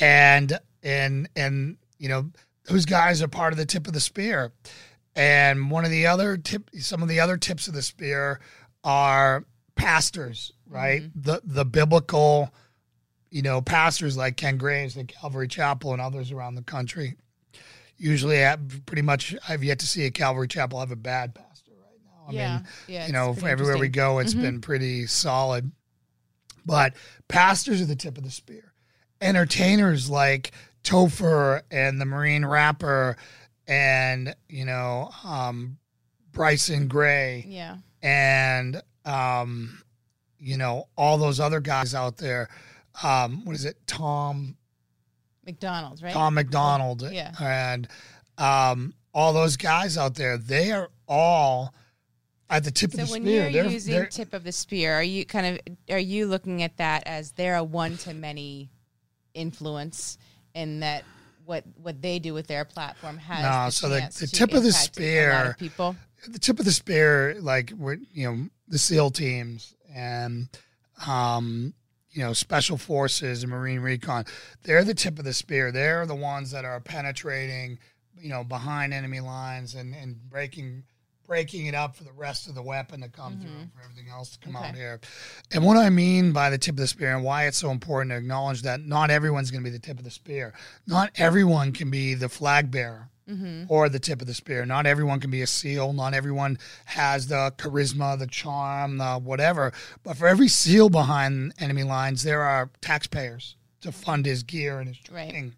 [0.00, 2.30] and and and you know
[2.64, 4.52] those guys are part of the tip of the spear
[5.16, 8.38] and one of the other tip some of the other tips of the spear
[8.84, 9.44] are
[9.74, 11.20] pastors right mm-hmm.
[11.20, 12.52] the the biblical
[13.30, 17.14] you know pastors like ken graves at calvary chapel and others around the country
[17.96, 21.72] usually have pretty much i've yet to see a calvary chapel have a bad pastor
[21.82, 22.56] right now i yeah.
[22.56, 23.06] mean yeah.
[23.06, 25.70] you know, everywhere we go, it's been pretty solid.
[26.64, 26.94] But
[27.28, 28.72] pastors are the tip of the spear.
[29.20, 30.52] Entertainers like
[30.84, 33.16] Topher and the Marine Rapper
[33.66, 35.78] and, you know, um,
[36.32, 37.76] Bryson Gray Yeah.
[38.02, 39.82] and, um,
[40.38, 42.48] you know, all those other guys out there.
[43.02, 43.76] Um, what is it?
[43.86, 44.56] Tom
[45.46, 46.12] MacDonald's, right?
[46.12, 47.32] Tom MacDonald Yeah.
[47.40, 47.88] and
[48.38, 51.74] um, all those guys out there, they are all
[52.50, 53.20] at the tip So of the spear.
[53.20, 55.98] So when you're They're- using they're- tip of the spear, are you kind of are
[55.98, 58.70] you looking at that as they're a one to many
[59.34, 60.18] influence
[60.54, 61.04] in that
[61.44, 64.62] what what they do with their platform has No, the so the- the tip of
[64.62, 65.96] the lot of spear- people.
[66.26, 70.48] the tip of the spear, like we're you know the SEAL teams and
[71.06, 71.72] um,
[72.18, 74.24] you know special forces and Marine Recon.
[74.64, 75.70] They're the tip of the spear.
[75.70, 77.78] They're the ones that are penetrating,
[78.20, 80.82] you know, behind enemy lines and and breaking
[81.28, 84.10] breaking it up for the rest of the weapon to come through and for everything
[84.10, 84.76] else to come out Mm-hmm.
[84.76, 85.00] Here.
[85.52, 88.10] And what I mean by the tip of the spear and why it's so important
[88.10, 90.54] to acknowledge that not everyone's going to be the tip of the spear.
[90.86, 93.64] Not everyone can be the flag bearer Mm-hmm.
[93.68, 94.64] or the tip of the spear.
[94.64, 95.92] Not everyone can be a SEAL.
[95.92, 99.72] Not everyone has the charisma, the charm, the whatever.
[100.02, 104.88] But for every SEAL behind enemy lines, there are taxpayers to fund his gear and
[104.88, 105.52] his training Right.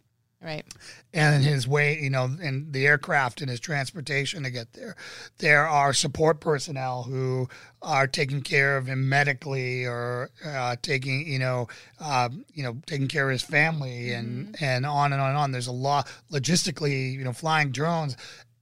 [1.13, 4.97] And his way, you know, and the aircraft and his transportation to get there.
[5.39, 7.49] There are support personnel who
[7.83, 11.69] are taking care of him medically or uh, taking, you know,
[12.01, 15.53] uh, you know, taking care of his family and and on and on and on.
[15.53, 18.17] There's a lot logistically, you know, flying drones.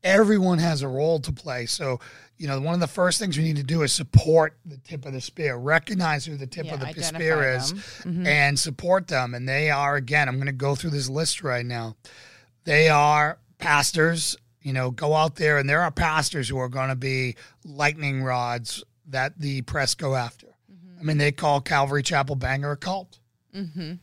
[0.05, 1.67] everyone has a role to play.
[1.67, 2.01] So,
[2.39, 5.05] you know, one of the first things we need to do is support the tip
[5.05, 7.73] of the spear, recognize who the tip Yeah, of the spear is.
[7.73, 8.27] Mm-hmm.
[8.27, 9.35] and support them.
[9.35, 11.97] And they are, again, I'm going to go through this list right now.
[12.65, 16.91] They are pastors, you know, go out there, and there are pastors who are going
[16.91, 20.47] to be lightning rods that the press go after.
[20.47, 21.01] Mm-hmm.
[21.01, 23.19] I mean, they call Calvary Chapel Bangor a cult.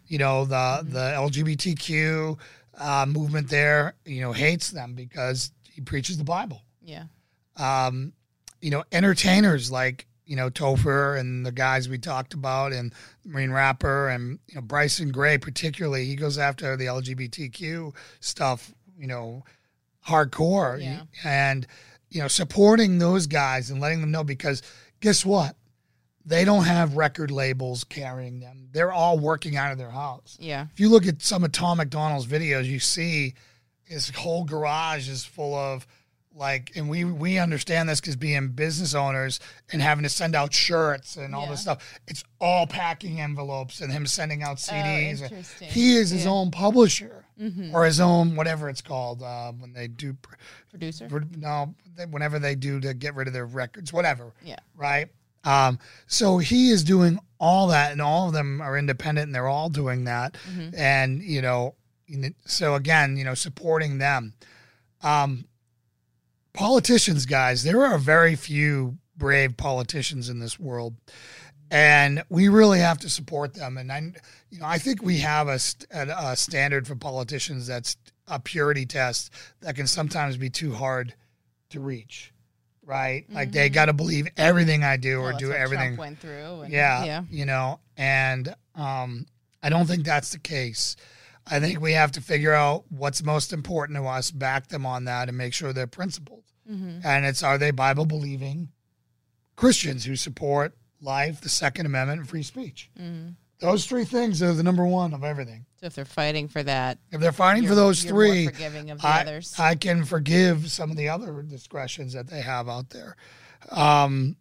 [0.07, 2.37] You know, the the LGBTQ
[2.77, 6.61] uh, movement there, you know, hates them because he preaches the Bible.
[6.81, 7.03] Yeah.
[7.55, 8.11] Um,
[8.65, 12.91] you know, entertainers like you know Topher and the guys we talked about, and
[13.23, 18.73] Marine Rapper, and you know Bryson Gray, particularly, he goes after the LGBTQ stuff.
[18.97, 19.43] You know,
[20.07, 21.01] hardcore, Yeah.
[21.23, 21.67] and
[22.09, 24.61] you know supporting those guys and letting them know because
[24.99, 25.55] guess what?
[26.25, 28.69] They don't have record labels carrying them.
[28.71, 30.37] They're all working out of their house.
[30.39, 30.65] Yeah.
[30.73, 33.35] If you look at some of Tom MacDonald's videos, you see
[33.83, 35.85] his whole garage is full of
[36.35, 39.39] like, and we we understand this because being business owners
[39.71, 43.91] and having to send out shirts and all this stuff, it's all packing envelopes and
[43.91, 45.21] him sending out CDs.
[45.21, 45.69] Oh, interesting.
[45.69, 47.75] he is his own publisher Mm-hmm.
[47.75, 50.13] or his own whatever it's called uh, when they do.
[50.13, 50.35] pr-
[50.69, 51.09] Producer.
[51.09, 54.55] pr- No, they- whenever they do to get rid of their records, whatever Yeah.
[54.73, 55.09] right?
[55.43, 59.49] Um, so he is doing all that, and all of them are independent, and they're
[59.49, 60.37] all doing that.
[60.77, 61.75] And you know,
[62.07, 64.33] you know, so again, you know, supporting them.
[65.01, 65.43] Um,
[66.55, 70.95] politicians, guys, there are very few brave politicians in this world,
[71.71, 73.77] and we really have to support them.
[73.77, 74.11] And I,
[74.49, 78.85] you know, I think we have a, st- a, standard for politicians that's a purity
[78.85, 81.13] test that can sometimes be too hard
[81.69, 82.31] to reach.
[82.87, 85.23] Right, like they got to believe everything I do Mm-hmm.
[85.23, 85.95] Well, or do everything.
[85.95, 86.61] Trump went through.
[86.61, 87.23] and- Yeah, Yeah.
[87.31, 89.25] you know, and um,
[89.63, 90.95] I don't think that's the case.
[91.47, 95.05] I think we have to figure out what's most important to us, back them on
[95.05, 96.43] that, and make sure they're principled.
[96.69, 97.05] Mm-hmm.
[97.05, 98.69] And it's are they Bible believing
[99.55, 102.89] Christians who support life, the Second Amendment, and free speech?
[102.99, 103.29] Mm-hmm.
[103.59, 105.65] Those three things are the number one of everything.
[105.79, 109.07] So if they're fighting for that, If they're fighting for those three, forgiving of the
[109.07, 109.55] I, others.
[109.57, 113.15] I can forgive some of the other discretions that they have out there.
[113.71, 114.35] Um,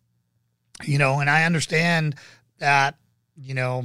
[0.82, 2.16] you know, and I understand
[2.58, 2.96] that,
[3.36, 3.84] you know,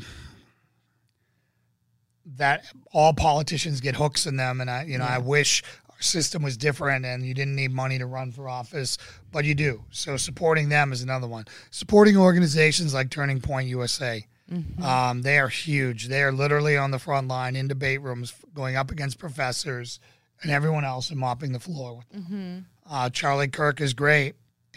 [2.38, 4.62] that all politicians get hooks in them.
[4.62, 7.98] And I, you know, I wish our system was different and you didn't need money
[7.98, 8.98] to run for office,
[9.32, 9.84] but you do.
[9.92, 11.46] So supporting them is another one.
[11.72, 14.26] Supporting organizations like Turning Point USA.
[14.84, 16.08] Um, they are huge.
[16.08, 20.00] They are literally on the front line in debate rooms, going up against professors
[20.42, 22.66] and everyone else and mopping the floor with them.
[22.90, 24.34] Uh, Charlie Kirk is great,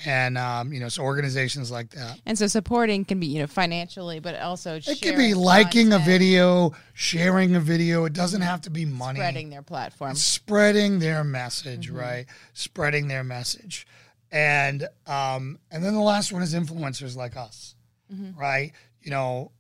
[0.07, 2.19] and um, you know, so organizations like that.
[2.27, 5.99] and so supporting can be you know financially, but also It could be liking a
[5.99, 8.05] video, sharing a video.
[8.05, 9.19] It doesn't have to be money.
[9.21, 10.15] spreading their platform.
[10.15, 11.97] spreading their message, Mm-hmm.
[11.99, 12.27] right?
[12.55, 13.87] Spreading their message,
[14.31, 17.75] and um, and then the last one is influencers like us,
[18.13, 18.39] Mm-hmm.
[18.41, 18.73] right?
[19.03, 19.53] You know,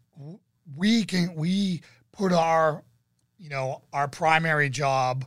[0.77, 2.83] we can we put our,
[3.39, 5.25] you know, our primary job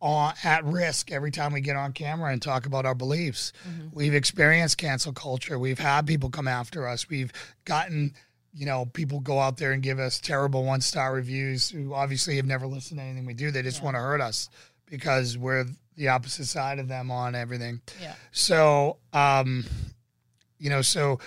[0.00, 3.52] on at risk every time we get on camera and talk about our beliefs.
[3.68, 3.88] Mm-hmm.
[3.92, 5.58] We've experienced cancel culture.
[5.58, 7.08] We've had people come after us.
[7.08, 7.32] We've
[7.64, 8.14] gotten,
[8.52, 12.36] you know, people go out there and give us terrible one star reviews who obviously
[12.36, 13.50] have never listened to anything we do.
[13.50, 14.48] They just want to hurt us
[14.86, 17.80] because we're the opposite side of them on everything.
[18.00, 18.14] Yeah.
[18.32, 19.64] So, um,
[20.58, 21.18] you know, so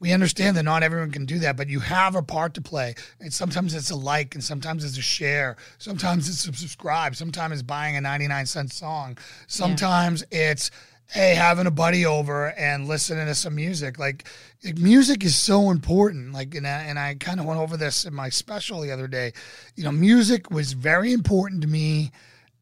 [0.00, 2.94] we understand that not everyone can do that, but you have a part to play.
[3.20, 5.56] And sometimes it's a like, and sometimes it's a share.
[5.78, 7.14] Sometimes it's a subscribe.
[7.14, 9.18] Sometimes it's buying a 99 cent song.
[9.46, 10.70] Sometimes it's,
[11.10, 13.98] hey, having a buddy over and listening to some music.
[13.98, 14.26] Like,
[14.64, 16.32] like, music is so important.
[16.32, 19.06] Like, and I, and I kind of went over this in my special the other
[19.06, 19.34] day.
[19.76, 22.10] You know, music was very important to me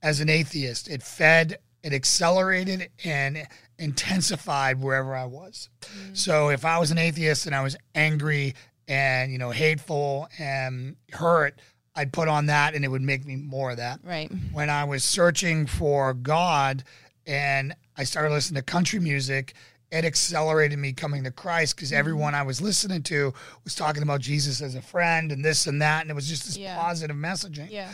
[0.02, 0.88] as an atheist.
[0.88, 3.46] It fed, it accelerated, and
[3.78, 5.68] intensified wherever I was.
[5.82, 6.14] Mm-hmm.
[6.14, 8.54] So if I was an atheist and I was angry
[8.86, 11.60] and you know hateful and hurt,
[11.94, 14.00] I'd put on that, and it would make me more of that.
[14.02, 14.30] Right.
[14.52, 16.84] When I was searching for God
[17.26, 19.54] and I started listening to country music.
[19.90, 21.98] It accelerated me coming to Christ because mm-hmm.
[21.98, 23.32] everyone I was listening to
[23.64, 26.44] was talking about Jesus as a friend and this and that, and it was just
[26.44, 26.78] this Yeah.
[26.78, 27.90] positive messaging Yeah.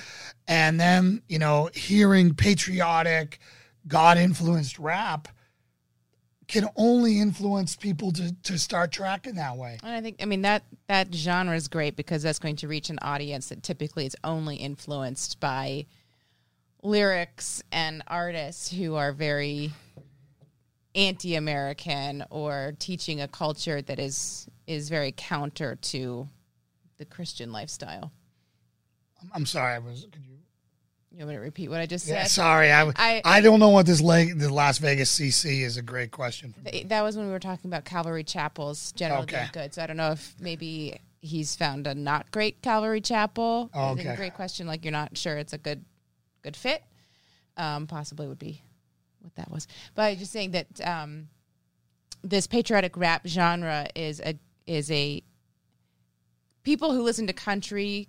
[0.49, 3.39] and then you know hearing patriotic
[3.87, 5.29] god influenced rap
[6.47, 10.43] can only influence people to, to start tracking that way And I think I mean
[10.43, 14.17] that that genre is great because that's going to reach an audience that typically is
[14.25, 15.87] only influenced by
[16.83, 19.73] lyrics and artists who are very
[20.95, 26.29] anti-American or teaching a culture that is is very counter to
[26.99, 28.13] the Christian lifestyle.
[29.21, 30.34] i'm, I'm sorry i was could you
[31.17, 32.31] You want me to repeat what I just Yeah, said?
[32.33, 35.83] sorry, I, I I- don't know what this leg the Las Vegas CC is a
[35.83, 36.53] great question.
[36.87, 39.47] That was when we were talking about Calvary Chapels generally Okay.
[39.53, 39.73] good.
[39.75, 43.71] So I don't know if maybe he's found a not great Calvary Chapel.
[43.73, 44.17] Oh, a okay.
[44.17, 44.67] great question.
[44.67, 45.85] Like you're not sure it's a good
[46.43, 46.83] good fit.
[47.57, 48.63] Um, possibly would be
[49.21, 49.69] what that was.
[49.95, 51.29] But just saying that um,
[52.25, 54.37] this patriotic rap genre is a
[54.67, 55.23] is a
[56.65, 58.09] people who listen to country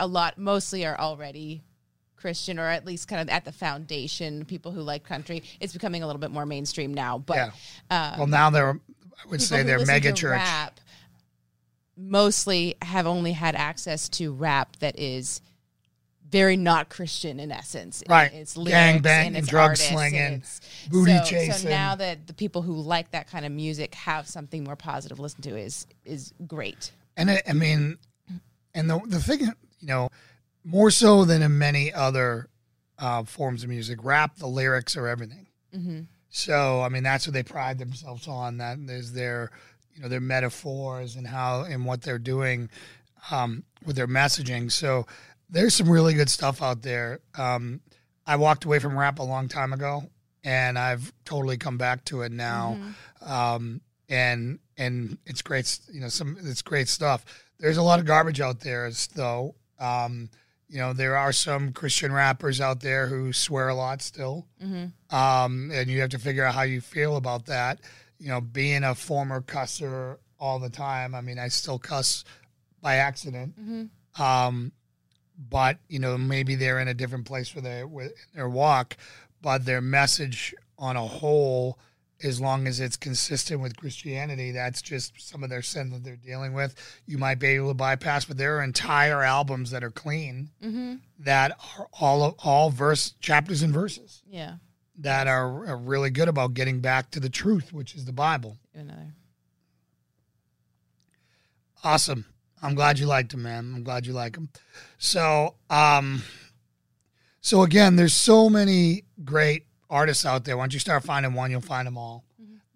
[0.00, 1.62] a lot mostly are already
[2.20, 4.44] Christian or at least kind of at the foundation.
[4.44, 7.18] People who like country, it's becoming a little bit more mainstream now.
[7.18, 7.50] But Yeah.
[7.90, 8.78] uh, Well, now they're
[9.24, 10.32] I would say they're mega church.
[10.38, 10.80] rap
[11.96, 15.40] mostly have only had access to rap that is
[16.30, 18.02] very not Christian in essence.
[18.08, 18.32] Right.
[18.32, 22.32] It's Gang banging, and it's drug and slinging, it's- booty so, So now that the
[22.32, 25.86] people who like that kind of music have something more positive to listen to is
[26.04, 26.92] is great.
[27.16, 27.98] And I, I mean,
[28.74, 29.52] and the the thing, you
[29.82, 30.08] know,
[30.64, 32.48] more so than in many other
[32.98, 35.46] uh, forms of music, rap, the lyrics are everything.
[35.74, 36.00] Mm-hmm.
[36.28, 38.58] So, I mean, that's what they pride themselves on.
[38.58, 39.50] That is their,
[39.94, 42.70] you know, their metaphors and how and what they're doing
[43.30, 44.70] um, with their messaging.
[44.70, 45.06] So,
[45.48, 47.20] there's some really good stuff out there.
[47.36, 47.80] Um,
[48.26, 50.04] I walked away from rap a long time ago,
[50.44, 52.78] and I've totally come back to it now.
[53.20, 55.78] Um, and and it's great.
[55.92, 57.24] You know, some it's great stuff.
[57.58, 59.54] There's a lot of garbage out there, though.
[59.78, 60.30] Um,
[60.70, 64.46] you know, there are some Christian rappers out there who swear a lot still
[65.10, 67.80] um, and you have to figure out how you feel about that.
[68.18, 71.14] You know, being a former cusser all the time.
[71.14, 72.24] I mean, I still cuss
[72.80, 73.54] by accident.
[74.22, 74.72] Um,
[75.48, 78.96] but you know, maybe they're in a different place with their with their walk,
[79.42, 81.78] but their message on a whole,
[82.22, 86.16] as long as it's consistent with Christianity, that's just some of their sin that they're
[86.16, 86.74] dealing with.
[87.06, 90.50] You might be able to bypass, but there are entire albums that are clean
[91.18, 94.56] that are all all verse chapters and verses Yeah.
[94.98, 98.58] that are, are really good about getting back to the truth, which is the Bible.
[98.74, 99.14] Another.
[101.82, 102.26] Awesome.
[102.62, 103.72] I'm glad you liked him, man.
[103.74, 104.50] I'm glad you like him.
[104.98, 106.22] So, um,
[107.40, 110.56] so again, there's so many great artists out there.
[110.56, 112.24] Once you start finding one, you'll find them all.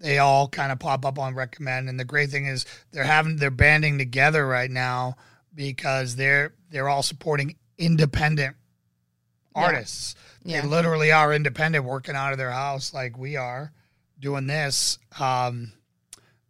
[0.00, 3.36] They all kind of pop up on recommend, and the great thing is they're having
[3.36, 5.16] they're banding together right now
[5.54, 8.56] because they're they're all supporting independent
[9.54, 10.14] artists.
[10.42, 10.60] Yeah.
[10.60, 13.72] They literally are independent, working out of their house like we are,
[14.18, 15.72] doing this um,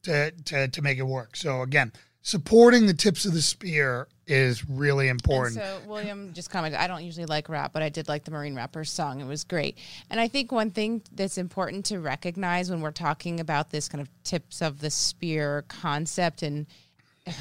[0.02, 1.36] to to to make it work.
[1.36, 1.92] So again,
[2.22, 5.54] supporting the tips of the spear is really And important.
[5.54, 8.54] so William just commented, I don't usually like rap, but I did like the Marine
[8.54, 9.20] Rappers song.
[9.20, 9.78] It was great.
[10.10, 14.00] And I think one thing that's important to recognize when we're talking about this kind
[14.00, 16.66] of tips of the spear concept and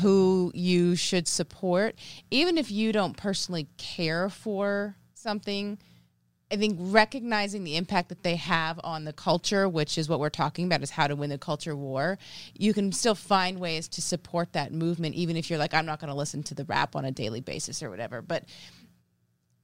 [0.02, 1.96] who you should support,
[2.32, 5.78] even if you don't personally care for something,
[6.54, 10.30] I think recognizing the impact that they have on the culture, which is what we're
[10.30, 12.20] talking about, is how to win the culture war.
[12.56, 16.00] You can still find ways to support that movement, even if you're like, I'm not
[16.00, 18.22] going to listen to the rap on a daily basis or whatever.
[18.22, 18.46] But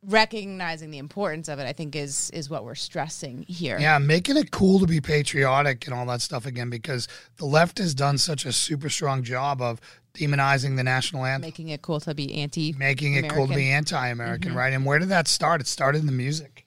[0.03, 3.77] recognizing the importance of it, I think, is is what we're stressing here.
[3.79, 7.77] Yeah, making it cool to be patriotic and all that stuff again because the left
[7.77, 9.79] has done such a super strong job of
[10.15, 13.69] demonizing the national anthem, Making it cool to be anti, making it cool to be
[13.69, 14.57] anti-American, mm-hmm.
[14.57, 14.73] right?
[14.73, 15.61] And where did that start?
[15.61, 16.65] It started in the music,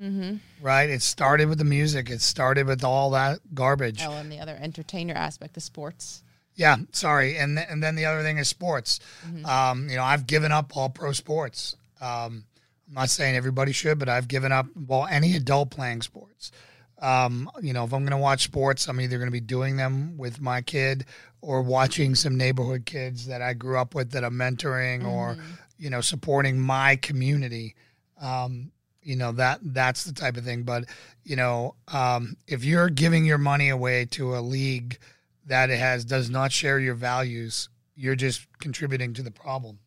[0.00, 0.36] mm-hmm.
[0.60, 0.88] right?
[0.90, 2.10] It started with the music.
[2.10, 4.02] It started with all that garbage.
[4.02, 6.22] Oh, and the other entertainer aspect, the sports.
[6.56, 7.36] Yeah, sorry.
[7.36, 9.00] And th- and then the other thing is sports.
[9.44, 11.76] Um, you know, I've given up all pro sports.
[12.00, 12.44] Um,
[12.88, 16.52] I'm not saying everybody should, but I've given up well any adult playing sports.
[17.00, 19.76] Um, you know, if I'm going to watch sports, I'm either going to be doing
[19.76, 21.06] them with my kid
[21.40, 25.36] or watching some neighborhood kids that I grew up with that I'm mentoring or
[25.76, 27.74] you know supporting my community.
[28.20, 28.70] Um,
[29.04, 30.62] you know that that's the type of thing.
[30.64, 30.84] But
[31.24, 34.98] you know, um, if you're giving your money away to a league
[35.46, 39.78] that it has does not share your values, you're just contributing to the problem.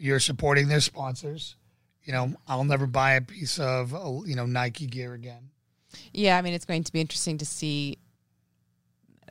[0.00, 1.56] You're supporting their sponsors.
[2.04, 3.90] You know, I'll never buy a piece of
[4.26, 5.50] you know Nike gear again.
[6.12, 7.98] Yeah, I mean, it's going to be interesting to see.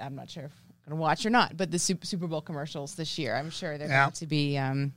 [0.02, 0.52] I'm not sure if
[0.86, 3.50] I'm going to watch or not, but the Super, Super Bowl commercials this year, I'm
[3.50, 4.06] sure they're Yeah.
[4.06, 4.94] going to be um,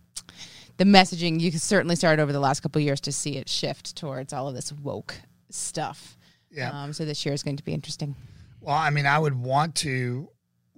[0.81, 1.39] the messaging.
[1.39, 4.33] You can certainly start over the last couple of years to see it shift towards
[4.33, 5.15] all of this woke
[5.51, 6.17] stuff.
[6.51, 6.71] Yeah.
[6.73, 8.17] Um, so this year is going to be interesting.
[8.63, 10.31] Well, I mean, I would want to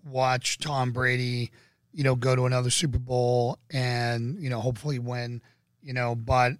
[0.05, 1.53] watch Tom Brady,
[1.93, 5.41] you know, go to another Super Bowl and you know hopefully win,
[5.81, 6.55] you know, but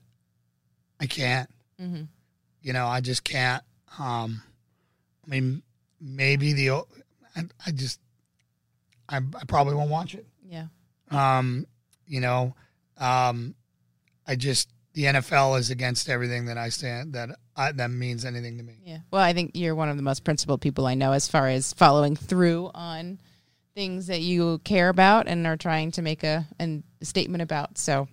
[1.01, 1.51] I can't.
[1.81, 2.07] Mhm.
[2.61, 3.65] You know, I just can't.
[3.99, 4.41] Um,
[5.27, 5.63] I mean,
[6.01, 7.99] maybe the I, I just
[9.09, 10.27] I, I probably won't watch it.
[10.49, 10.67] Yeah.
[11.11, 11.67] Um,
[12.07, 12.55] you know,
[13.03, 13.55] um,
[14.27, 18.59] I just the NFL is against everything that I stand that I, that means anything
[18.59, 18.79] to me.
[18.85, 18.99] Yeah.
[19.11, 21.73] Well, I think you're one of the most principled people I know as far as
[21.73, 23.19] following through on
[23.75, 27.79] things that you care about and are trying to make a, a statement about.
[27.79, 28.09] So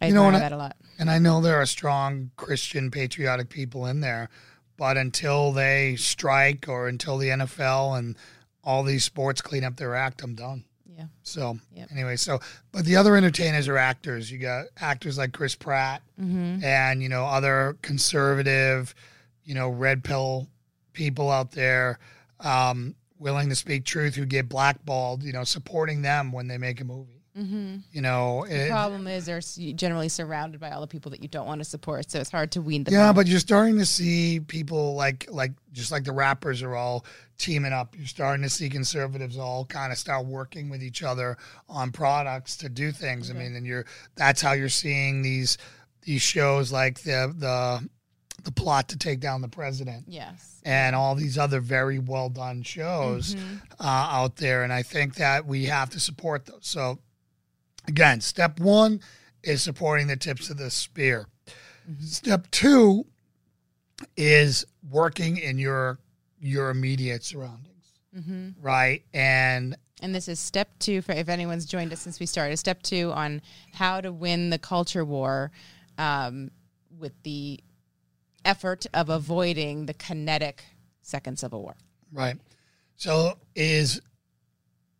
[0.00, 0.76] I You know, that a lot.
[0.98, 4.28] And I know there are strong Christian patriotic people in there,
[4.76, 8.16] but until they strike or until the NFL and
[8.62, 10.64] all these sports clean up their act, I'm done.
[10.96, 11.06] Yeah.
[11.22, 11.88] So Yep.
[11.92, 12.38] anyway, so
[12.70, 14.30] but the other entertainers are actors.
[14.30, 16.62] You got actors like Chris Pratt Mm-hmm.
[16.64, 18.94] and you know other conservative,
[19.44, 20.48] you know red pill
[20.92, 21.98] people out there,
[22.40, 25.22] um, willing to speak truth who get blackballed.
[25.22, 27.21] You know, supporting them when they make a movie.
[27.38, 27.76] Mm-hmm.
[27.92, 29.40] You know, The it- problem is they're
[29.74, 32.52] generally surrounded by all the people that you don't want to support, so it's hard
[32.52, 32.92] to wean them.
[32.94, 33.14] yeah, out.
[33.14, 37.06] but you're starting to see people like like just like the rappers are all
[37.38, 37.96] teaming up.
[37.96, 42.56] You're starting to see conservatives all kind of start working with each other on products
[42.58, 43.30] to do things.
[43.30, 45.56] I mean, and you're that's how you're seeing these
[46.02, 47.88] these shows like the the
[48.44, 52.62] the plot to take down the president yes, and all these other very well done
[52.62, 53.36] shows
[53.80, 54.64] uh, out there.
[54.64, 56.58] And I think that we have to support those.
[56.62, 56.98] So,
[57.86, 59.00] again, step one
[59.42, 61.26] is supporting the tips of the spear.
[62.00, 63.06] Step two
[64.16, 65.98] is working in your
[66.40, 67.92] your immediate surroundings,
[68.60, 69.02] right?
[69.12, 72.56] And and this is step two for if anyone's joined us since we started.
[72.56, 73.42] Step two on
[73.74, 75.50] how to win the culture war
[75.98, 76.50] um,
[76.98, 77.60] with the
[78.44, 80.64] effort of avoiding the kinetic
[81.02, 81.76] second civil war.
[82.12, 82.36] Right.
[82.96, 84.00] So is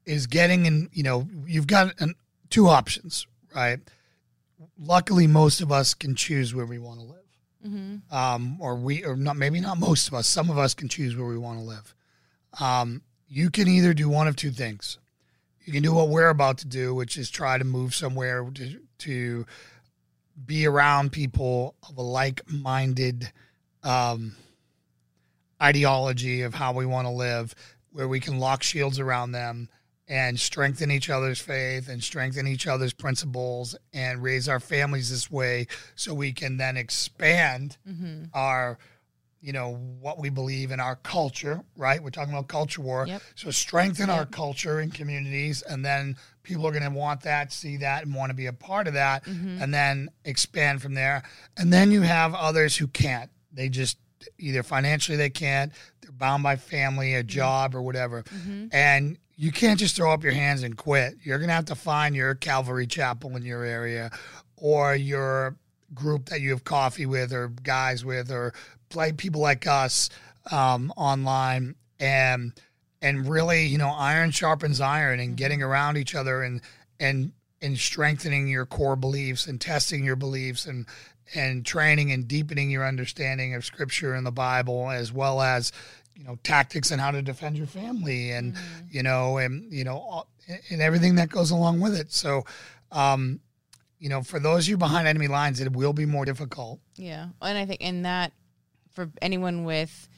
[0.05, 0.89] is getting in.
[0.93, 2.15] You know, you've got an,
[2.53, 3.81] two options, right?
[4.79, 7.19] Luckily, most of us can choose where we want to live,
[8.11, 9.37] um, or we, or not.
[9.37, 10.27] Maybe not most of us.
[10.27, 11.95] Some of us can choose where we want to live.
[12.61, 14.99] Um, you can either do one of two things.
[15.65, 18.81] You can do what we're about to do, which is try to move somewhere to,
[18.99, 19.47] to
[20.45, 23.31] be around people of a like-minded
[23.85, 24.35] um,
[25.63, 27.55] ideology of how we want to live,
[27.93, 29.69] where we can lock shields around them
[30.13, 35.31] and strengthen each other's faith and strengthen each other's principles and raise our families this
[35.31, 38.25] way so we can then expand mm-hmm.
[38.35, 38.79] our
[39.41, 42.03] you know what we believe in our culture right?
[42.03, 43.07] We're talking about culture war.
[43.07, 43.23] Yep.
[43.35, 47.79] so strengthen our culture and communities and then people are going to want that see
[47.79, 49.63] that and want to be a part of that mm-hmm.
[49.63, 51.23] and then expand from there.
[51.57, 53.31] And then you have others who can't.
[53.51, 53.97] They just
[54.39, 57.29] either financially they can't they're bound by family a mm-hmm.
[57.29, 58.25] job or whatever.
[58.73, 61.17] And you can't just throw up your hands and quit.
[61.23, 64.11] You're going to have to find your calvary chapel in your area
[64.57, 65.57] or your
[65.95, 68.55] group that you have coffee with or guys with or
[68.89, 70.11] play people like us
[70.51, 72.53] um, online and
[73.01, 76.61] and really you know iron sharpens iron and getting around each other and
[76.99, 80.87] and and strengthening your core beliefs and testing your beliefs and
[81.35, 85.73] and training and deepening your understanding of scripture and the bible as well as
[86.15, 88.55] you know tactics and how to defend your family and
[88.91, 90.29] you know and you know all-
[90.71, 92.13] and everything that goes along with it.
[92.13, 92.45] So
[92.91, 93.41] um
[93.99, 96.81] you know for those of you behind enemy lines it will be more difficult.
[96.97, 98.33] Yeah, and I think in that
[98.93, 100.09] for anyone with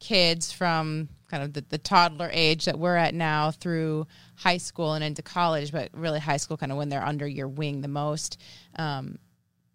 [0.00, 4.94] kids from kind of the, the toddler age that we're at now through high school
[4.94, 7.88] and into college, but really high school kind of when they're under your wing the
[7.88, 8.40] most,
[8.76, 9.18] um,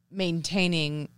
[0.09, 1.09] maintaining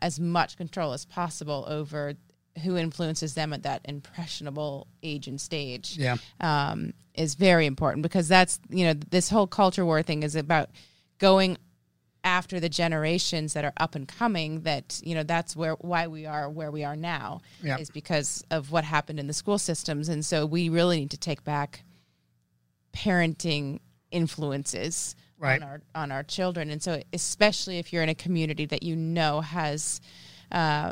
[0.00, 2.14] as much control as possible over
[2.58, 8.28] who influences them at that impressionable age and stage yeah um, is very important because
[8.28, 10.70] that's you know this whole culture war thing is about
[11.18, 11.56] going
[12.24, 16.26] after the generations that are up and coming that you know that's where why we
[16.26, 17.78] are where we are now Yeah.
[17.78, 21.16] is because of what happened in the school systems and so we really need to
[21.16, 21.84] take back
[22.92, 23.80] parenting
[24.10, 25.62] influences Right.
[25.62, 28.96] on our on our children and so especially if you're in a community that you
[28.96, 30.00] know has
[30.50, 30.90] uh,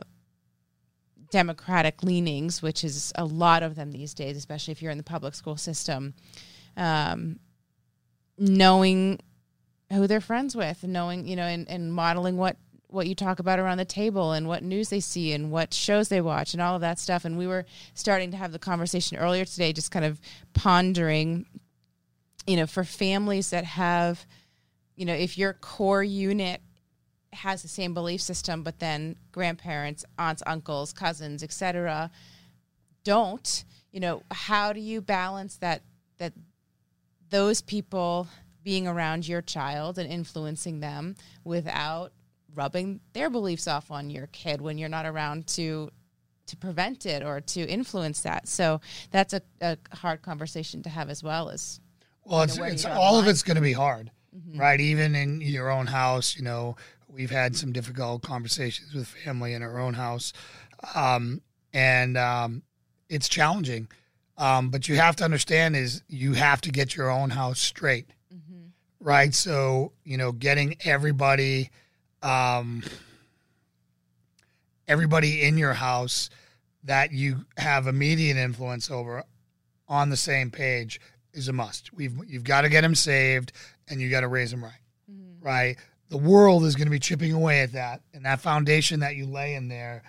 [1.31, 5.05] democratic leanings which is a lot of them these days especially if you're in the
[5.05, 6.14] public school system
[6.77, 7.39] um,
[8.39, 9.18] knowing
[9.93, 12.57] who they're friends with knowing you know and, and modeling what
[12.89, 16.09] what you talk about around the table and what news they see and what shows
[16.09, 17.24] they watch and all of that stuff.
[17.24, 20.20] And we were starting to have the conversation earlier today just kind of
[20.55, 21.47] pondering
[22.47, 24.24] you know for families that have
[24.95, 26.61] you know if your core unit
[27.33, 32.11] has the same belief system but then grandparents aunts uncles cousins etc
[33.05, 35.83] don't you know how do you balance that
[36.18, 36.33] that
[37.31, 38.29] those people
[38.62, 41.14] being around your child and influencing them
[41.45, 42.12] without
[42.55, 45.91] rubbing their beliefs off on your kid when you're not around to
[46.47, 48.49] to prevent it or to influence that?
[48.49, 51.81] So that's a, a hard conversation to have as well as
[52.24, 54.59] Well, it's, it's you draw the all of it's going to be hard, mm-hmm.
[54.59, 54.81] right?
[54.81, 56.77] Even in your own house, you know,
[57.16, 60.34] We've had some difficult conversations with family in our own house,
[60.94, 61.40] um,
[61.72, 62.62] and um,
[63.08, 63.88] it's challenging.
[64.36, 68.10] Um, but you have to understand is you have to get your own house straight,
[69.00, 69.34] right?
[69.34, 71.70] So you know, getting everybody,
[72.22, 72.82] um,
[74.86, 76.28] everybody in your house
[76.84, 79.24] that you have immediate influence over
[79.88, 81.00] on the same page
[81.32, 81.94] is a must.
[81.94, 83.52] We've you've got to get them saved,
[83.88, 84.80] and you got to raise them right,
[85.40, 85.76] right?
[86.09, 89.26] The world is going to be chipping away at that, and that foundation that you
[89.26, 90.02] lay in there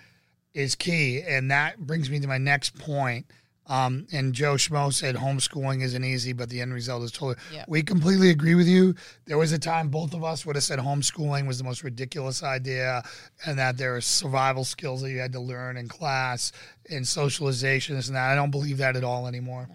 [0.54, 1.22] is key.
[1.22, 3.26] And that brings me to my next point.
[3.66, 7.36] Um, and Joe Schmo said homeschooling isn't easy, but the end result is totally.
[7.52, 7.68] Yep.
[7.68, 8.94] We completely agree with you.
[9.26, 12.42] There was a time both of us would have said homeschooling was the most ridiculous
[12.42, 13.02] idea,
[13.44, 16.50] and that there are survival skills that you had to learn in class
[16.88, 18.30] and socialization, this and that.
[18.30, 19.68] I don't believe that at all anymore.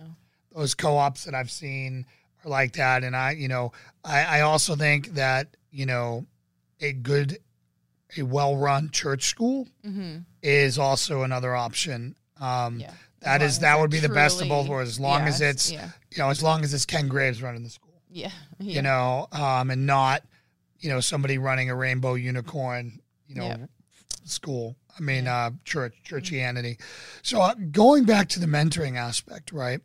[0.55, 2.07] Those co-ops that I've seen
[2.46, 3.72] are like that, and I, you know,
[4.04, 6.26] I, I also think that you know,
[6.82, 7.39] a good,
[8.18, 9.68] a well-run church school
[10.44, 12.16] is also another option.
[12.39, 12.91] Um, Yeah.
[13.22, 14.89] That is that would be they're the best of both worlds.
[14.89, 15.89] As long as it's yeah.
[16.12, 18.32] you know, as long as it's Ken Graves running the school, Yeah.
[18.60, 20.24] you know, um, and not
[20.80, 23.66] you know somebody running a rainbow unicorn, you know, Yeah.
[24.26, 24.76] school.
[25.00, 26.80] I mean, uh, church, churchianity.
[27.22, 29.80] So uh, going back to the mentoring aspect, right?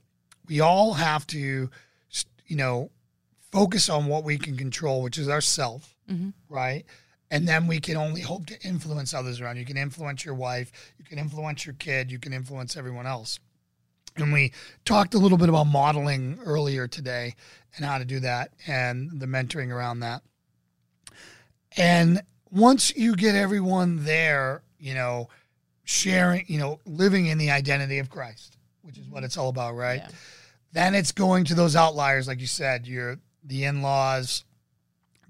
[0.49, 1.71] We all have to,
[2.49, 2.90] you know,
[3.53, 6.30] focus on what we can control, which is ourself, mm-hmm.
[6.49, 6.84] right?
[7.30, 9.59] And then we can only hope to influence others around.
[9.59, 13.38] You can influence your wife, you can influence your kid, you can influence everyone else.
[14.16, 14.53] And we
[14.84, 17.36] talked a little bit about modeling earlier today
[17.76, 20.22] and how to do that and the mentoring around that.
[21.76, 25.28] And once you get everyone there, you know,
[25.84, 29.26] sharing, you know, living in the identity of Christ, which is what mm-hmm.
[29.26, 30.01] it's all about, right?
[30.01, 30.09] Yeah.
[30.79, 34.45] Then it's going to those outliers, like you said, your the in-laws,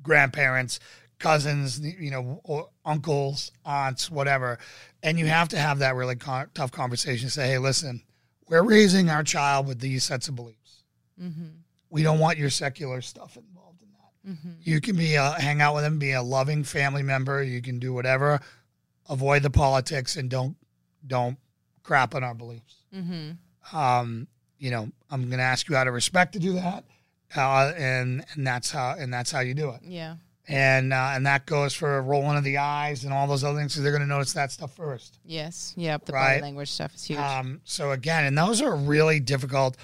[0.02, 0.78] grandparents,
[1.18, 4.58] cousins, you know, or uncles, aunts, whatever,
[5.02, 7.30] and you have to have that really con- tough conversation.
[7.30, 8.02] Say, hey, listen,
[8.46, 10.82] we're raising our child with these sets of beliefs.
[11.18, 11.46] Mm-hmm.
[11.88, 14.30] We don't want your secular stuff involved in that.
[14.30, 14.60] Mm-hmm.
[14.64, 17.42] You can be a, hang out with them, be a loving family member.
[17.42, 18.40] You can do whatever.
[19.08, 20.56] Avoid the politics and don't
[21.06, 21.38] don't
[21.82, 22.82] crap on our beliefs.
[22.94, 23.74] Mm-hmm.
[23.74, 24.28] Um,
[24.58, 26.84] you know, I'm going to ask you out of respect to do that,
[27.36, 29.80] uh, and and that's how and that's how you do it.
[29.82, 30.16] Yeah.
[30.50, 33.74] And uh, and that goes for rolling of the eyes and all those other things.
[33.74, 35.18] So they're going to notice that stuff first.
[35.24, 35.74] Yes.
[35.76, 36.06] Yep.
[36.06, 36.28] The Right.
[36.36, 37.18] body language stuff is huge.
[37.18, 39.76] Um, so again, and those are really difficult,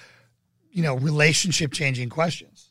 [0.73, 2.71] you know, relationship changing questions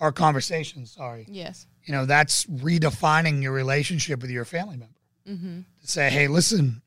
[0.00, 0.92] or conversations.
[0.92, 1.66] Sorry, yes.
[1.84, 4.94] you know, that's redefining your relationship with your family member.
[5.26, 6.82] To say, hey, listen,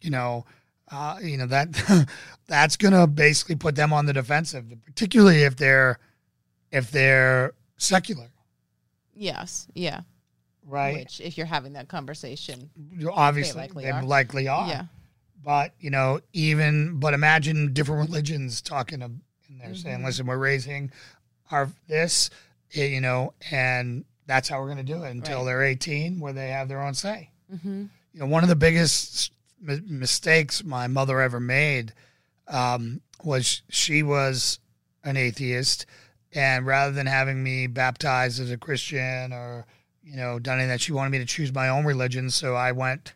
[0.00, 0.44] you know,
[0.90, 2.08] uh, you know that
[2.46, 5.98] that's going to basically put them on the defensive, particularly if they're
[6.72, 8.28] if they're secular,
[9.14, 9.66] Yes.
[9.74, 10.00] Yeah.
[10.64, 10.98] right?
[10.98, 14.02] Which, if you're having that conversation, You obviously, likely they are.
[14.02, 14.68] likely are.
[14.68, 14.82] yeah.
[15.42, 19.20] But you know, even but imagine different religions talking in
[19.58, 20.04] there saying, Mm-hmm.
[20.06, 20.90] "Listen, we're raising
[21.52, 22.30] our this,
[22.72, 25.44] you know, and that's how we're going to do it until Right.
[25.46, 27.84] they're 18, where they have their own say." Mm-hmm.
[28.12, 29.30] You know, one of the biggest
[29.60, 31.92] mi- mistakes my mother ever made
[32.48, 34.58] um, was she was
[35.04, 35.86] an atheist,
[36.32, 39.66] and rather than having me baptized as a Christian or
[40.02, 42.30] you know done anything that, she wanted me to choose my own religion.
[42.30, 43.14] So I went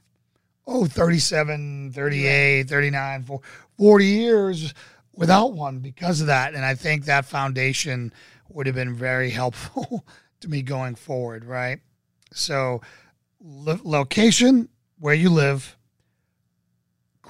[0.67, 3.41] oh 37 38 39 for
[3.79, 4.75] 40 years
[5.15, 8.13] without one because of that and i think that foundation
[8.49, 10.05] would have been very helpful
[10.39, 11.81] to me going forward right
[12.33, 12.81] so
[13.41, 14.69] lo- location
[14.99, 15.77] where you live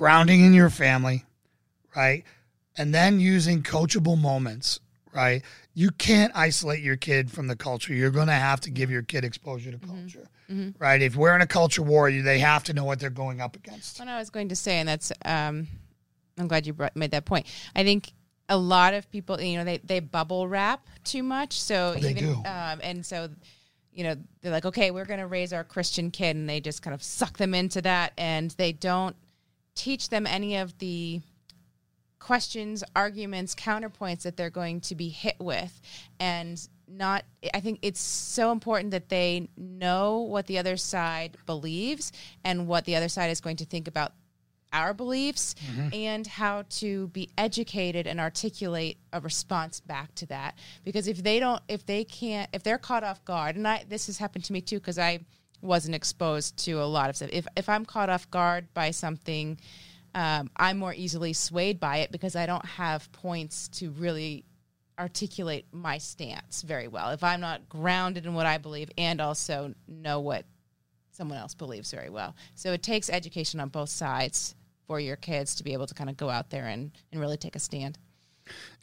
[0.01, 1.27] grounding in your family
[1.95, 2.25] right
[2.79, 4.81] and then using coachable moments
[5.13, 5.43] right
[5.75, 9.03] you can't isolate your kid from the culture you're going to have to give your
[9.03, 10.27] kid exposure to culture
[10.79, 13.43] right if we're in a culture war you they have to know what they're going
[13.43, 15.69] up against What I was going to say, and that's, um,
[16.39, 17.45] I'm glad you brought, made that point.
[17.77, 18.11] I think
[18.49, 21.61] a lot of people, you know, they, they bubble wrap too much.
[21.61, 22.33] So They even, do.
[22.37, 23.29] Um, and so,
[23.93, 26.81] you know, they're like, okay, we're going to raise our Christian kid, and they just
[26.83, 29.15] kind of suck them into that, and they don't
[29.81, 31.23] teach them any of the
[32.19, 35.81] questions, arguments, counterpoints that they're going to be hit with.
[36.21, 37.25] And not,
[37.55, 42.13] I think it's so important that they know what the other side believes
[42.45, 44.13] and what the other side is going to think about
[44.73, 45.89] our beliefs mm-hmm.
[45.93, 51.41] and how to be educated and articulate a response back to that because if they
[51.41, 54.53] don't if they can't if they're caught off guard and I this has happened to
[54.53, 55.25] me too because I
[55.63, 59.59] wasn't exposed to a lot of stuff if if I'm caught off guard by something
[60.15, 64.45] um, I'm more easily swayed by it because I don't have points to really
[64.99, 69.75] articulate my stance very well if I'm not grounded in what I believe and also
[69.87, 70.45] know what
[71.13, 72.35] someone else believes very well.
[72.55, 74.55] So it takes education on both sides
[74.87, 77.37] for your kids to be able to kind of go out there and, and really
[77.37, 77.99] take a stand.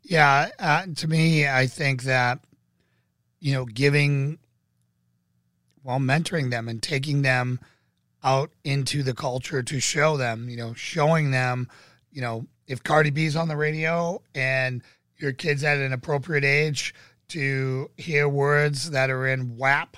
[0.03, 2.39] Yeah, uh, to me, I think that
[3.39, 4.39] you know, giving,
[5.88, 7.62] well, mentoring them and taking them
[8.22, 11.70] out into the culture to show them, you know, showing them,
[12.12, 14.84] you know, if Cardi B's on the radio and
[15.18, 16.94] your kid's at an appropriate age
[17.30, 19.96] to hear words that are in WAP,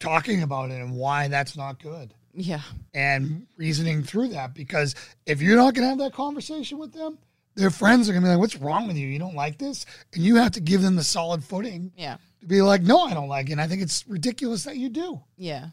[0.00, 2.62] talking about it and why that's not good Yeah.
[2.94, 4.94] and reasoning through that because
[5.26, 7.18] if you're not going to have that conversation with them,
[7.54, 9.06] their friends are going to be like, "What's wrong with you?
[9.06, 12.16] You don't like this?" And you have to give them the solid footing Yeah.
[12.44, 14.88] To be like, "No, I don't like it." And I think it's ridiculous that you
[14.88, 15.20] do.
[15.36, 15.68] Yeah.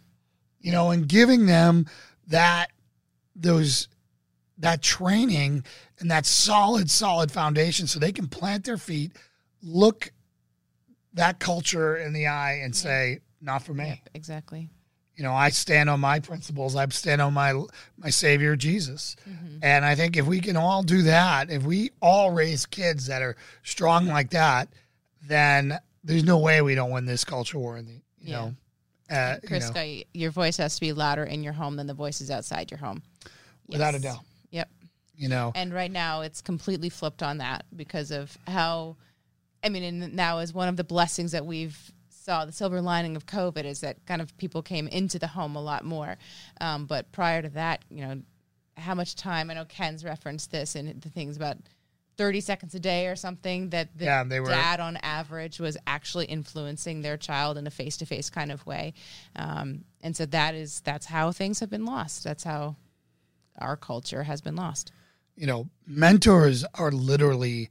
[0.59, 1.85] You know, and giving them
[2.27, 2.71] that
[3.35, 3.87] those
[4.57, 5.63] that training
[5.99, 9.11] and that solid solid foundation so they can plant their feet,
[9.61, 10.11] look
[11.13, 14.69] that culture in the eye and say, "Not for me." Yep, exactly.
[15.15, 16.75] you know, I stand on my principles.
[16.75, 17.53] I stand on my
[17.97, 19.57] my Savior Jesus, mm-hmm.
[19.61, 23.21] and I think if we can all do that, if we all raise kids that
[23.21, 24.69] are strong like that,
[25.27, 27.77] then there's no way we don't win this culture war.
[27.77, 28.35] In the, you Yeah.
[28.37, 28.55] know,
[29.09, 31.93] uh, you know, Guy, your voice has to be louder in your home than the
[31.93, 33.03] voices outside your home.
[33.67, 34.19] without a doubt.
[34.51, 34.69] Yep.
[35.15, 38.97] You know, And right now it's completely flipped on that because of how,
[39.63, 43.15] I mean, and now is one of the blessings that we've saw the silver lining
[43.15, 46.17] of COVID is that kind of people came into the home a lot more.
[46.59, 48.21] Um, but prior to that, you know,
[48.77, 51.57] how much time, I know Ken's referenced this and the things about
[52.17, 56.25] 30 seconds a day or something that the Yeah, were- dad on average was actually
[56.25, 58.93] influencing their child in a face-to-face kind of way.
[59.35, 62.23] Um, and so that is, that's how things have been lost.
[62.23, 62.75] That's how
[63.57, 64.91] our culture has been lost.
[65.35, 67.69] you know, mentors are literally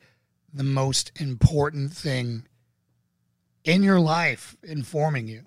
[0.52, 2.44] the most important thing
[3.64, 5.44] in your life, informing you.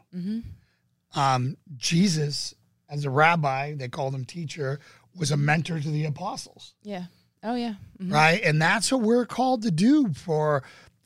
[1.15, 2.53] Um, Jesus,
[2.89, 4.79] as a rabbi, they called him teacher,
[5.17, 6.75] was a mentor to the apostles.
[6.83, 7.05] Yeah.
[7.43, 7.75] Oh yeah.
[8.01, 8.11] Mhm.
[8.11, 8.41] right?
[8.43, 10.63] And that's what we're called to do for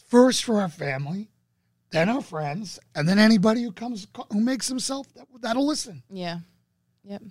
[0.07, 1.29] first for our family,
[1.91, 6.03] then our friends, and then anybody who comes who makes himself that, that'll listen.
[6.09, 6.39] Yeah.
[7.03, 7.23] Yep.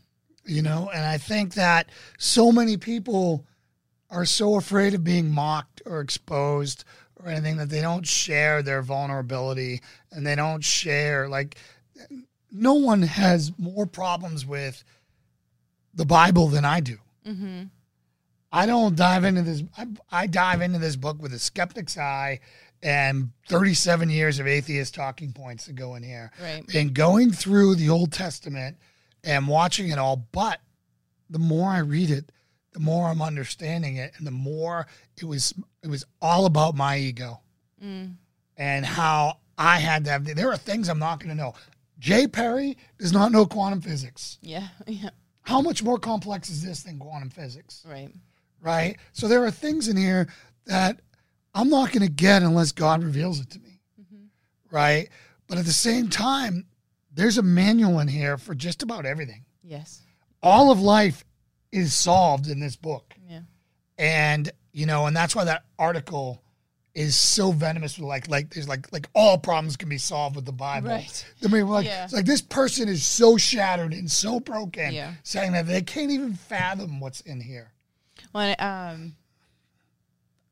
[0.44, 1.88] You know, and I think that
[2.18, 3.44] so many people
[4.10, 6.84] are so afraid of being mocked or exposed
[7.16, 9.80] or anything that they don't share their vulnerability
[10.12, 11.56] and they don't share like
[12.52, 14.84] no one has more problems with
[15.94, 16.98] the Bible than I do.
[17.26, 17.62] Mm-hmm.
[18.56, 19.62] I don't dive into this.
[19.76, 22.40] I, I dive into this book with a skeptic's eye
[22.82, 26.30] and 37 years of atheist talking points to go in here.
[26.40, 26.64] Right.
[26.74, 28.78] And going through the Old Testament
[29.22, 30.16] and watching it all.
[30.32, 30.60] But
[31.28, 32.32] the more I read it,
[32.72, 34.86] the more I'm understanding it, and the more
[35.20, 35.52] it was
[35.82, 37.40] it was all about my ego
[37.82, 38.14] mm.
[38.56, 40.24] and how I had to have.
[40.24, 41.54] There are things I'm not going to know.
[41.98, 44.38] Jay Perry does not know quantum physics.
[44.40, 44.68] Yeah.
[44.86, 45.10] Yeah.
[45.42, 47.84] How much more complex is this than quantum physics?
[47.88, 48.10] Right.
[48.60, 48.96] Right?
[49.12, 50.28] So there are things in here
[50.66, 51.00] that
[51.54, 54.74] I'm not going to get unless God reveals it to me, mm-hmm.
[54.74, 55.08] right?
[55.46, 56.66] But at the same time,
[57.12, 59.44] there's a manual in here for just about everything.
[59.62, 60.02] Yes.
[60.42, 61.24] All of life
[61.72, 63.14] is solved in this book.
[63.28, 63.40] Yeah.
[63.98, 66.42] And, you know, and that's why that article
[66.94, 70.46] is so venomous with like like there's like like all problems can be solved with
[70.46, 70.88] the Bible.
[70.88, 71.26] Right.
[71.44, 72.04] I mean, like Yeah.
[72.04, 75.12] it's like this person is so shattered and so broken, Yeah.
[75.22, 77.72] saying that they can't even fathom what's in here.
[78.36, 79.16] Well, um,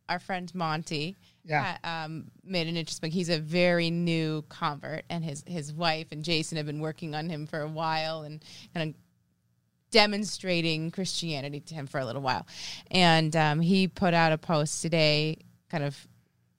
[0.09, 1.17] our friend Monty.
[1.45, 1.77] Yeah.
[1.85, 3.11] uh, um, made an interesting.
[3.11, 7.29] He's a very new convert, and his his wife and Jason have been working on
[7.29, 8.97] him for a while, and kind of
[9.91, 12.47] demonstrating Christianity to him for a little while.
[12.91, 15.37] And um, he put out a post today,
[15.69, 16.09] kind of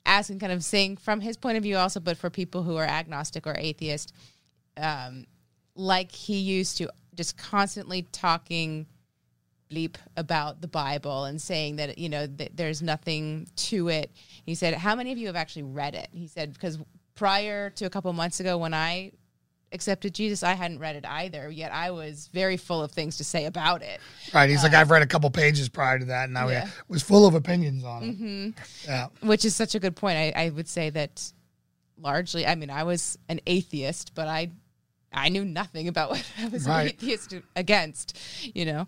[0.06, 2.86] asking, kind of saying from his point of view, also, but for people who are
[2.86, 4.14] agnostic or atheist,
[4.78, 5.26] um,
[5.74, 8.86] like he used to, just constantly talking
[9.72, 14.12] bleep about the Bible and saying that you know that there's nothing to it.
[14.46, 16.78] He said, "How many of you have actually read it?" He said, "Because
[17.16, 19.12] prior to a couple months ago, when I
[19.72, 21.50] accepted Jesus, I hadn't read it either.
[21.50, 24.00] Yet I was very full of things to say about it.
[24.34, 24.50] Right.
[24.50, 26.70] He's like, uh, I've read a couple pages prior to that, and I Yeah.
[26.88, 28.06] was full of opinions on it.
[28.16, 28.50] Mm-hmm.
[28.86, 29.08] Yeah.
[29.22, 30.18] which is such a good point.
[30.18, 31.32] I, I would say that
[31.98, 34.52] largely, I mean, I was an atheist, but I
[35.12, 36.82] I knew nothing about what I was Right.
[36.84, 38.18] an atheist against.
[38.54, 38.88] You know,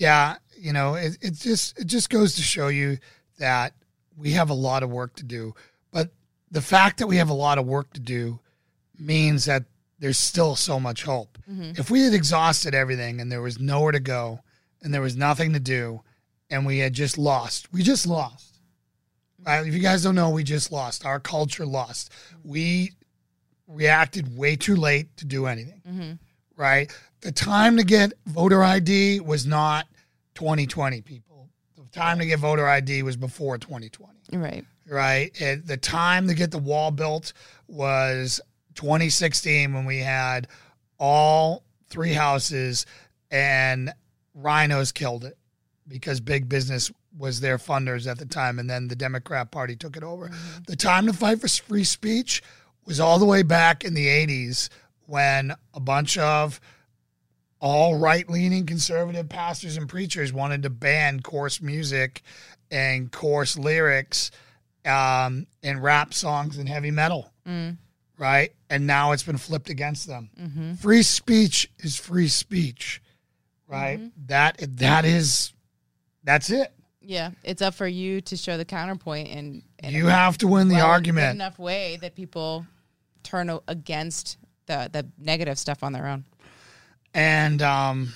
[0.00, 0.36] Yeah.
[0.56, 2.98] You know, it, it just it just goes to show you
[3.38, 3.74] that
[4.16, 5.54] we have a lot of work to do.
[5.92, 6.10] But
[6.50, 8.40] the fact that we have a lot of work to do
[8.98, 9.64] means that
[9.98, 11.38] there's still so much hope.
[11.50, 11.72] Mm-hmm.
[11.80, 14.40] If we had exhausted everything and there was nowhere to go
[14.82, 16.02] and there was nothing to do
[16.50, 18.58] and we had just lost, we just lost.
[19.46, 19.66] Right?
[19.66, 21.06] If you guys don't know, we just lost.
[21.06, 22.12] Our culture lost.
[22.44, 22.92] We
[23.66, 25.82] reacted way too late to do anything.
[25.88, 26.12] Mm-hmm.
[26.60, 26.94] Right?
[27.22, 29.86] The time to get voter ID was not
[30.34, 31.48] 2020 people.
[31.76, 34.64] The time to get voter ID was before 2020 Right.
[34.86, 35.32] right?
[35.64, 37.32] The time to get the wall built
[37.66, 38.40] was
[38.74, 40.48] 2016 when we had
[40.98, 42.84] all three houses
[43.30, 43.92] and
[44.38, 45.38] RINOs killed it
[45.88, 49.96] because big business was their funders at the time and then the Democrat Party took
[49.96, 50.28] it over.
[50.28, 50.62] Mm-hmm.
[50.66, 52.42] The time to fight for free speech
[52.84, 54.68] was all the way back in the 80s
[55.10, 56.60] when a bunch of
[57.58, 62.22] all right-leaning conservative pastors and preachers wanted to ban coarse music
[62.70, 64.30] and coarse lyrics
[64.86, 67.76] um, in rap songs and heavy metal, mm.
[68.18, 68.52] right?
[68.70, 70.30] And now it's been flipped against them.
[70.40, 70.74] Mm-hmm.
[70.74, 73.02] Free speech is free speech,
[73.66, 73.98] right?
[73.98, 74.26] Mm-hmm.
[74.28, 75.52] That that is
[76.22, 76.72] that's it.
[77.02, 80.68] Yeah, it's up for you to show the counterpoint and, and You have to win
[80.68, 81.34] the well, in argument.
[81.34, 82.64] enough way that people
[83.22, 84.38] turn against
[84.70, 86.24] the the negative stuff on their own.
[87.14, 88.12] and um,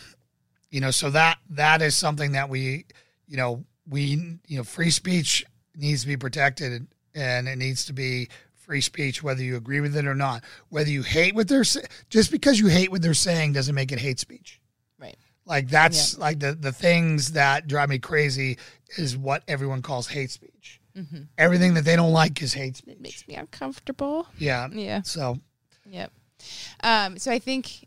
[0.71, 2.85] you know, so that that is something that we,
[3.27, 5.45] you know, we you know, free speech
[5.77, 9.97] needs to be protected, and it needs to be free speech whether you agree with
[9.97, 10.43] it or not.
[10.69, 11.65] Whether you hate what they're
[12.09, 14.61] just because you hate what they're saying doesn't make it hate speech.
[14.99, 15.17] Right.
[15.47, 18.59] Like that's like the the things that drive me crazy
[18.97, 20.81] is what everyone calls hate speech.
[21.37, 22.95] Everything that they don't like is hate speech.
[22.95, 24.29] It makes me uncomfortable.
[24.39, 24.69] Yeah.
[24.73, 25.03] Yeah.
[25.03, 25.39] So
[25.87, 26.13] Yep.
[26.83, 27.87] Um, so I think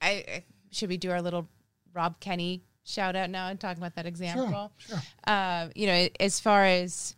[0.00, 1.48] I, I should we do our little
[1.92, 4.72] Rob Kenney shout out now and talk about that example.
[4.78, 4.98] sure.
[5.26, 7.14] Um, you know, as far as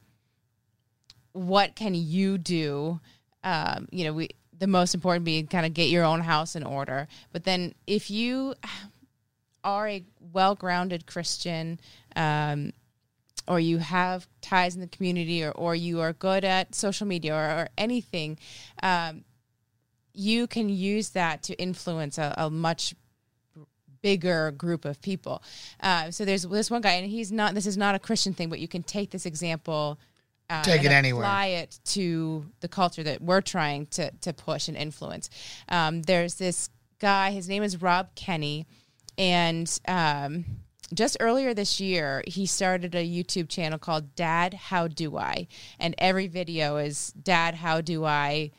[1.33, 3.01] what can you do,
[3.45, 4.29] um, you know, we
[4.59, 7.09] the most important being kind of get your own house in order.
[7.33, 8.55] But then if you
[9.65, 11.81] are a well grounded Christian,
[12.15, 12.73] um,
[13.49, 17.35] or you have ties in the community, or, or you are good at social media
[17.35, 18.39] or, or anything,
[18.85, 19.25] um,
[20.15, 22.95] you can use that to influence a, a much
[24.03, 25.43] bigger group of people.
[25.81, 27.55] Uh, so there's this one guy, and he's not.
[27.55, 29.99] This is not a Christian thing, but you can take this example.
[30.51, 31.25] Uh, Take and it anywhere.
[31.25, 35.31] Apply it to the culture that we're trying to to push and influence.
[35.69, 37.31] Um, there's this guy.
[37.31, 38.67] His name is Rob Kenney,
[39.17, 40.45] and um,
[40.93, 45.47] just earlier this year, he started a YouTube channel called Dad How Do I,
[45.79, 48.51] and every video is Dad How Do I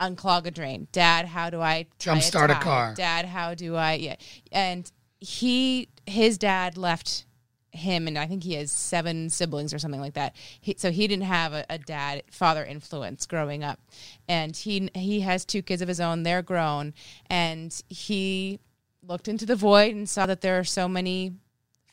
[0.00, 0.88] unclog a drain.
[0.92, 2.60] Dad, how do I Jumpstart a tie?
[2.60, 2.94] car.
[2.94, 3.94] Dad, how do I?
[3.94, 4.16] Yeah,
[4.52, 4.90] and
[5.20, 7.24] he, his dad left
[7.70, 10.34] him, and I think he has seven siblings or something like that.
[10.60, 13.80] He, so he didn't have a, a dad, father influence growing up,
[14.28, 16.22] and he he has two kids of his own.
[16.22, 16.94] They're grown,
[17.26, 18.60] and he
[19.02, 21.32] looked into the void and saw that there are so many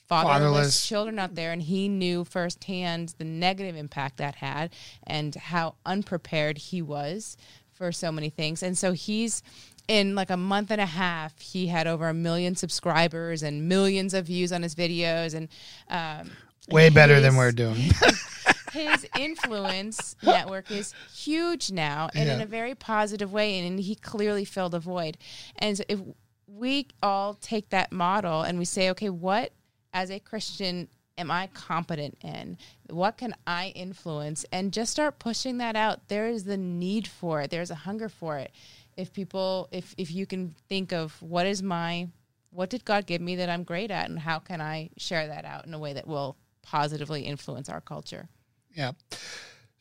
[0.08, 0.88] fatherless, Fatherless.
[0.88, 4.74] children out there and he knew firsthand the negative impact that had
[5.08, 7.38] and how unprepared he was
[7.84, 8.64] for so many things.
[8.64, 9.44] And so he's
[9.90, 14.14] in like a month and a half he had over a million subscribers and millions
[14.14, 15.34] of views on his videos.
[15.34, 15.50] And
[15.90, 16.32] um,
[16.70, 17.92] way better than we're doing.
[18.72, 23.60] his influence network is huge now and in a very positive way.
[23.60, 25.18] And he clearly filled a void.
[25.58, 26.00] And so if
[26.48, 29.52] we all take that model and we say okay what
[29.92, 30.88] as a christian
[31.18, 32.58] am i competent in?
[32.90, 34.46] What can i influence?
[34.52, 36.08] And just start pushing that out.
[36.08, 37.52] There is the need for it.
[37.52, 38.52] There's a hunger for it.
[38.98, 42.08] If people if if you can think of what is my
[42.52, 45.44] what did god give me that i'm great at and how can i share that
[45.44, 48.30] out in a way that will positively influence our culture?
[48.74, 48.92] Yeah.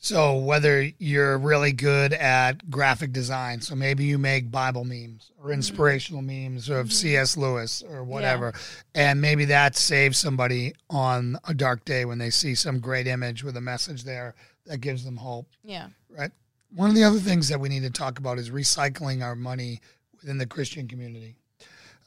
[0.05, 5.45] So whether you're really good at graphic design, so maybe you make Bible memes or
[5.45, 5.55] mm-hmm.
[5.55, 6.93] inspirational memes of mm-hmm.
[6.93, 7.37] C.S.
[7.37, 8.53] Lewis or whatever,
[8.97, 13.45] and maybe that saves somebody on a dark day when they see some great image
[13.45, 14.35] with a message there
[14.67, 15.87] that gives them hope, yeah
[16.17, 16.31] right?
[16.75, 19.81] One of the other things that we need to talk about is recycling our money
[20.21, 21.37] within the Christian community.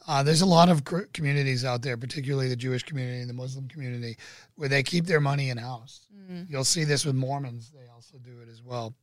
[0.07, 3.33] Uh, there's a lot of cr- communities out there, particularly the Jewish community and the
[3.33, 4.17] Muslim community,
[4.55, 6.01] where they keep their money in house.
[6.49, 8.95] You'll see this with Mormons; they also do it as well.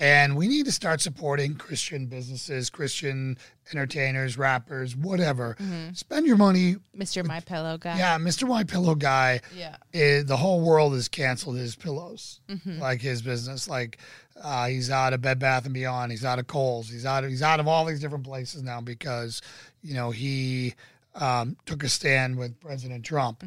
[0.00, 3.36] And we need to start supporting Christian businesses, Christian
[3.72, 5.56] entertainers, rappers, whatever.
[5.94, 6.76] Spend your money.
[6.96, 7.24] Mr.
[7.24, 7.98] My Pillow guy.
[7.98, 8.48] Yeah, Mr.
[8.48, 9.40] My Pillow guy.
[9.56, 9.76] Yeah.
[9.94, 13.68] eh, the whole world has canceled his pillows, like his business.
[13.68, 13.98] Like
[14.42, 16.10] uh, he's out of Bed Bath and Beyond.
[16.12, 16.88] He's out of Kohl's.
[16.88, 19.42] He's out of he's out of all these different places now because
[19.82, 20.74] you know he
[21.14, 23.42] um, took a stand with President Trump.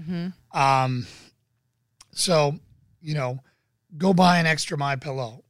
[0.53, 1.07] Um,
[2.11, 2.57] so
[3.01, 3.39] you know,
[3.97, 5.43] go buy an extra My Pillow.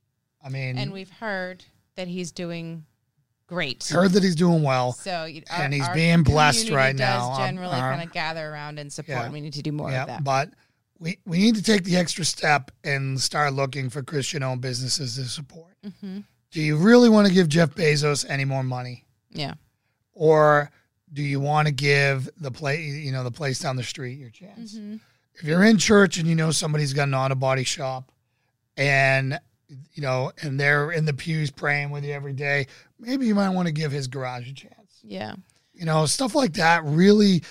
[0.43, 1.63] I mean, And we've heard
[1.95, 2.85] that he's doing
[3.47, 3.87] great.
[3.87, 4.93] heard that he's doing well.
[4.93, 7.31] So you- And he's being blessed right does now.
[7.33, 9.17] Um, Generally, uh, kind of gather around and support.
[9.19, 9.23] yeah.
[9.25, 10.23] and we need to do more yeah, of that.
[10.23, 10.49] but
[11.01, 15.23] we we need to take the extra step and start looking for Christian-owned businesses to
[15.25, 15.75] support.
[15.85, 16.19] Mm-hmm.
[16.51, 19.03] do you really want to give Jeff Bezos any more money?
[19.31, 19.55] Yeah.
[20.13, 20.69] Or
[21.11, 24.29] do you want to give the play, you know, the place down the street your
[24.29, 24.75] chance?
[24.75, 24.97] Mm-hmm.
[25.33, 28.11] If you're in church and you know somebody's got an auto body shop
[28.77, 29.39] and
[29.93, 32.67] you know, and they're in the pews praying with you every day,
[32.99, 34.99] maybe you might want to give his garage a chance.
[35.01, 35.35] Yeah.
[35.73, 37.41] You know, stuff like that really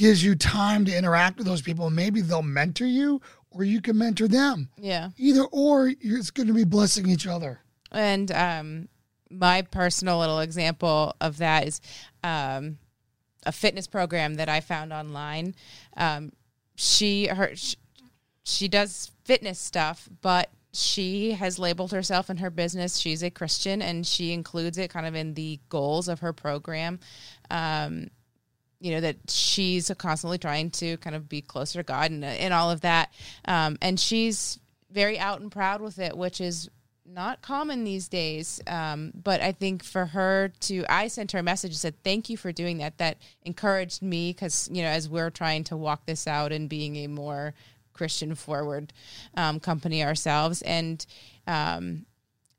[0.00, 1.90] gives you time to interact with those people.
[1.90, 3.20] Maybe they'll mentor you
[3.50, 4.70] or you can mentor them.
[4.78, 5.10] Yeah.
[5.18, 7.60] Either or, it's going to be blessing each other.
[7.92, 8.88] And um,
[9.30, 11.82] my personal little example of that is
[12.24, 12.78] um,
[13.44, 15.54] a fitness program that I found online.
[15.98, 16.32] Um,
[16.76, 17.76] she her she,
[18.42, 22.96] she does fitness stuff, but she has labeled herself in her business.
[22.96, 27.00] She's a Christian, and she includes it kind of in the goals of her program.
[27.50, 28.08] Um,
[28.80, 32.52] you know that she's constantly trying to kind of be closer to God and and
[32.52, 33.12] all of that.
[33.44, 34.58] Um, and she's
[34.90, 36.68] very out and proud with it, which is
[37.06, 38.60] not common these days.
[38.66, 42.30] Um, but I think for her to, I sent her a message and said, "Thank
[42.30, 46.06] you for doing that." That encouraged me because you know as we're trying to walk
[46.06, 47.54] this out and being a more
[47.92, 48.92] Christian forward
[49.36, 51.04] um, company ourselves, and
[51.46, 52.06] um,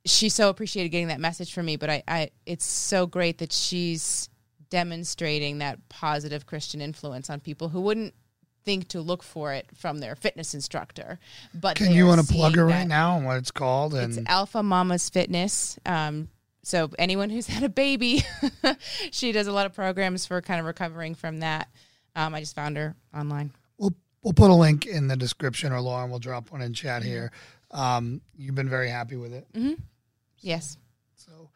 [0.05, 1.77] she so appreciated getting that message from me.
[1.77, 4.29] But I, I, it's so great that she's
[4.71, 8.15] demonstrating that positive Christian influence on people who wouldn't
[8.63, 11.19] think to look for it from their fitness instructor.
[11.53, 13.93] But Can you want to plug her right now and what it's called?
[13.93, 15.77] And It's Alpha Mama's Fitness.
[15.85, 16.29] Um,
[16.63, 18.23] so anyone who's had a baby,
[19.11, 21.69] she does a lot of programs for kind of recovering from that.
[22.15, 23.51] Um, I just found her online.
[23.77, 27.01] we'll we'll put a link in the description, or Lauren will drop one in chat
[27.01, 27.11] Mm-hmm.
[27.11, 27.31] here.
[27.71, 29.47] Um, you've been very happy with it.
[30.39, 30.77] Yes.
[31.15, 31.49] So,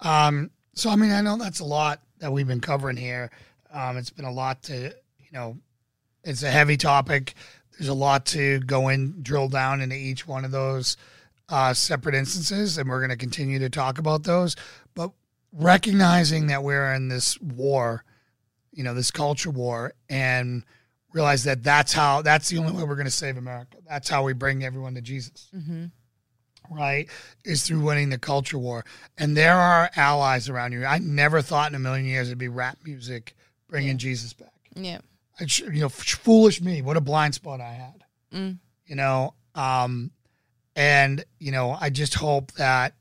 [0.00, 3.30] um, so I mean, I know that's a lot that we've been covering here.
[3.72, 4.74] Um, it's been a lot to,
[5.18, 5.58] you know,
[6.24, 7.34] it's a heavy topic.
[7.72, 10.96] There's a lot to go in, drill down into each one of those
[11.48, 14.56] uh, separate instances, and we're going to continue to talk about those.
[14.94, 15.12] But
[15.52, 18.04] recognizing that we're in this war,
[18.72, 20.64] you know, this culture war, and
[21.12, 23.78] realize that that's how that's the only way we're going to save America.
[23.88, 25.48] That's how we bring everyone to Jesus
[26.70, 27.08] right,
[27.44, 28.84] is through winning the culture war.
[29.16, 30.84] And there are allies around you.
[30.84, 33.34] I never thought in a million years it'd be rap music
[33.68, 34.52] bringing Jesus back.
[34.74, 34.98] Yeah.
[35.40, 36.82] I, you know, foolish me.
[36.82, 38.04] What a blind spot I had.
[38.32, 38.58] Mm.
[38.86, 40.10] You know, um,
[40.74, 42.94] and you know, I just hope that.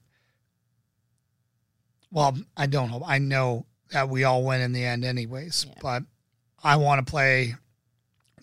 [2.11, 3.03] Well, I don't hope.
[3.05, 5.65] I know that we all win in the end, anyways.
[5.67, 5.73] Yeah.
[5.81, 6.03] But
[6.63, 7.55] I want to play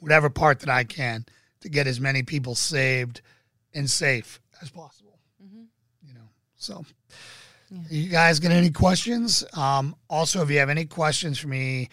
[0.00, 1.24] whatever part that I can
[1.60, 3.22] to get as many people saved
[3.72, 5.13] and safe as possible.
[6.02, 6.84] You know, so
[7.90, 9.44] you guys got any questions?
[9.56, 11.88] Um, also, if you have any questions for me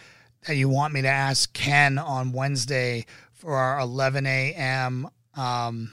[0.48, 5.10] that you want me to ask Ken on Wednesday for our 11 a.m.
[5.36, 5.92] Um,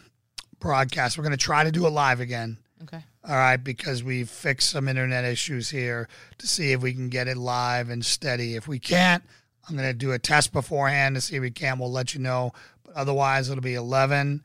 [0.58, 2.58] broadcast, we're going to try to do it live again.
[2.82, 3.02] Okay.
[3.24, 7.28] All right, because we've fixed some internet issues here to see if we can get
[7.28, 8.54] it live and steady.
[8.54, 9.22] If we can't,
[9.68, 11.78] I'm going to do a test beforehand to see if we can.
[11.78, 12.52] We'll let you know.
[12.84, 14.42] But otherwise, it'll be 11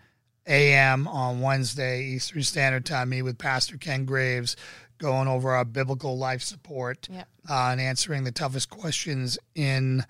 [0.47, 1.07] a.m.
[1.07, 3.09] on Wednesday, Eastern Standard Time.
[3.09, 4.55] Me with Pastor Ken Graves
[4.97, 7.27] going over our biblical life support Yep.
[7.49, 10.03] uh, and answering the toughest questions in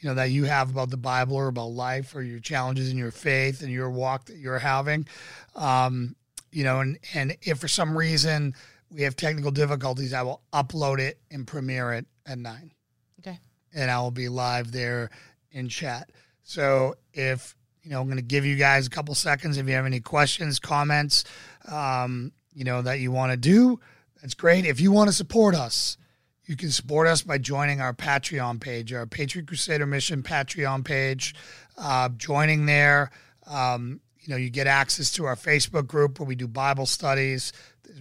[0.00, 2.96] you know that you have about the Bible or about life or your challenges in
[2.96, 5.06] your faith and your walk that you're having.
[5.54, 6.16] Um,
[6.52, 8.54] you know, and and if for some reason
[8.90, 12.72] we have technical difficulties, I will upload it and premiere it at nine,
[13.20, 13.38] Okay.
[13.74, 15.10] and I will be live there
[15.52, 16.10] in chat.
[16.44, 19.74] So if you know, I'm going to give you guys a couple seconds if you
[19.74, 21.24] have any questions, comments,
[21.70, 23.80] um, you know, that you want to do.
[24.20, 24.66] That's great.
[24.66, 25.96] If you want to support us,
[26.44, 31.34] you can support us by joining our Patreon page, our Patriot Crusader Mission Patreon page.
[31.78, 33.10] Uh, joining there,
[33.46, 37.52] um, you know, you get access to our Facebook group where we do Bible studies,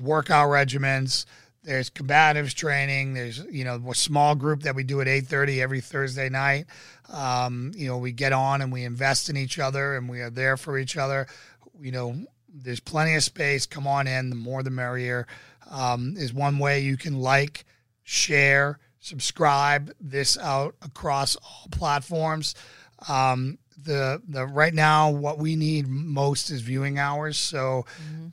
[0.01, 1.25] workout regimens,
[1.63, 5.81] there's combatives training, there's you know a small group that we do at 8:30 every
[5.81, 6.65] Thursday night.
[7.11, 10.29] Um, you know, we get on and we invest in each other and we are
[10.29, 11.27] there for each other.
[11.79, 13.65] You know, there's plenty of space.
[13.65, 14.29] Come on in.
[14.29, 15.27] The more, the merrier.
[15.69, 17.65] Um, is one way you can like,
[18.03, 22.55] share, subscribe this out across all platforms.
[23.07, 27.37] Um, the the right now what we need most is viewing hours.
[27.37, 27.85] So,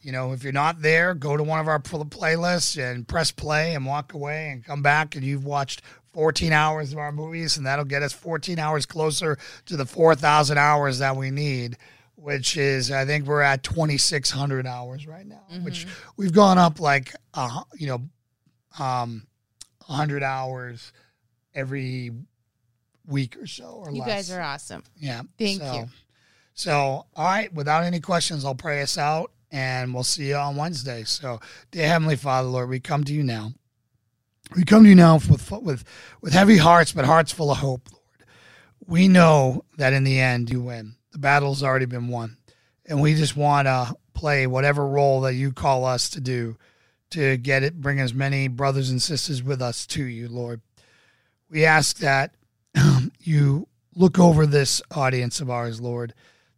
[0.02, 3.30] you know, if you're not there, go to one of our pl- playlists and press
[3.30, 5.82] play and walk away and come back and you've watched
[6.12, 10.58] 14 hours of our movies and that'll get us 14 hours closer to the 4,000
[10.58, 11.76] hours that we need.
[12.16, 15.86] Which is, I think we're at 2,600 hours right now, which
[16.16, 18.02] we've gone up like, uh, you know,
[18.82, 19.26] um,
[19.86, 20.92] 100 hours
[21.54, 22.10] every
[23.06, 24.08] week or so or You less.
[24.08, 24.82] guys are awesome.
[24.98, 25.22] Yeah.
[25.38, 25.88] Thank so, you.
[26.54, 26.72] So,
[27.14, 31.04] all right, without any questions, I'll pray us out and we'll see you on Wednesday.
[31.04, 31.40] So,
[31.70, 33.52] dear Heavenly Father, Lord, we come to you now.
[34.56, 35.84] We come to you now with with
[36.20, 38.30] with heavy hearts, but hearts full of hope, Lord.
[38.86, 40.94] We know that in the end you win.
[41.10, 42.36] The battle's already been won,
[42.84, 46.56] and we just want to play whatever role that you call us to do
[47.10, 50.60] to get it, bring as many brothers and sisters with us to you, Lord.
[51.50, 52.35] We ask that
[53.26, 56.14] you look over this audience of ours, Lord,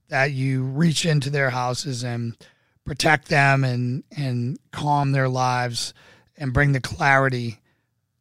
[0.08, 2.36] that you reach into their houses and
[2.84, 5.92] protect them and and calm their lives
[6.36, 7.60] and bring the clarity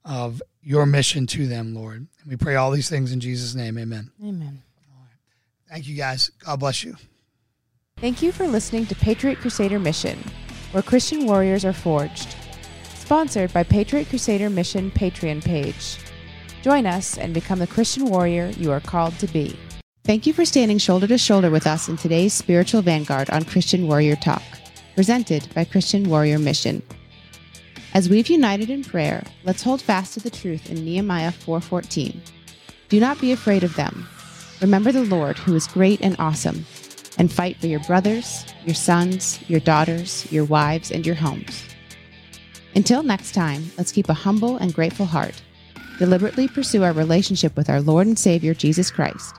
[0.03, 2.07] of your mission to them, Lord.
[2.21, 3.77] And we pray all these things in Jesus' name.
[3.77, 4.11] Amen.
[4.21, 4.61] Amen.
[5.69, 6.31] Thank you guys.
[6.45, 6.95] God bless you.
[7.97, 10.17] Thank you for listening to Patriot Crusader Mission,
[10.71, 12.35] where Christian warriors are forged.
[12.95, 15.97] Sponsored by Patriot Crusader Mission Patreon page.
[16.61, 19.57] Join us and become the Christian warrior you are called to be.
[20.03, 23.87] Thank you for standing shoulder to shoulder with us in today's spiritual vanguard on Christian
[23.87, 24.41] Warrior Talk,
[24.95, 26.81] presented by Christian Warrior Mission.
[27.93, 32.21] As we've united in prayer, let's hold fast to the truth in Nehemiah 4:14.
[32.89, 34.07] Do not be afraid of them.
[34.61, 36.65] Remember the Lord who is great and awesome,
[37.17, 41.63] and fight for your brothers, your sons, your daughters, your wives, and your homes.
[42.75, 45.41] Until next time, let's keep a humble and grateful heart,
[45.97, 49.35] deliberately pursue our relationship with our Lord and Savior Jesus Christ,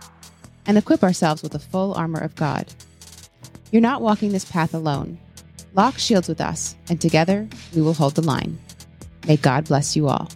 [0.67, 2.67] and equip ourselves with the full armor of God.
[3.71, 5.19] You're not walking this path alone.
[5.75, 8.59] Lock shields with us, and together we will hold the line.
[9.27, 10.31] May God bless you all.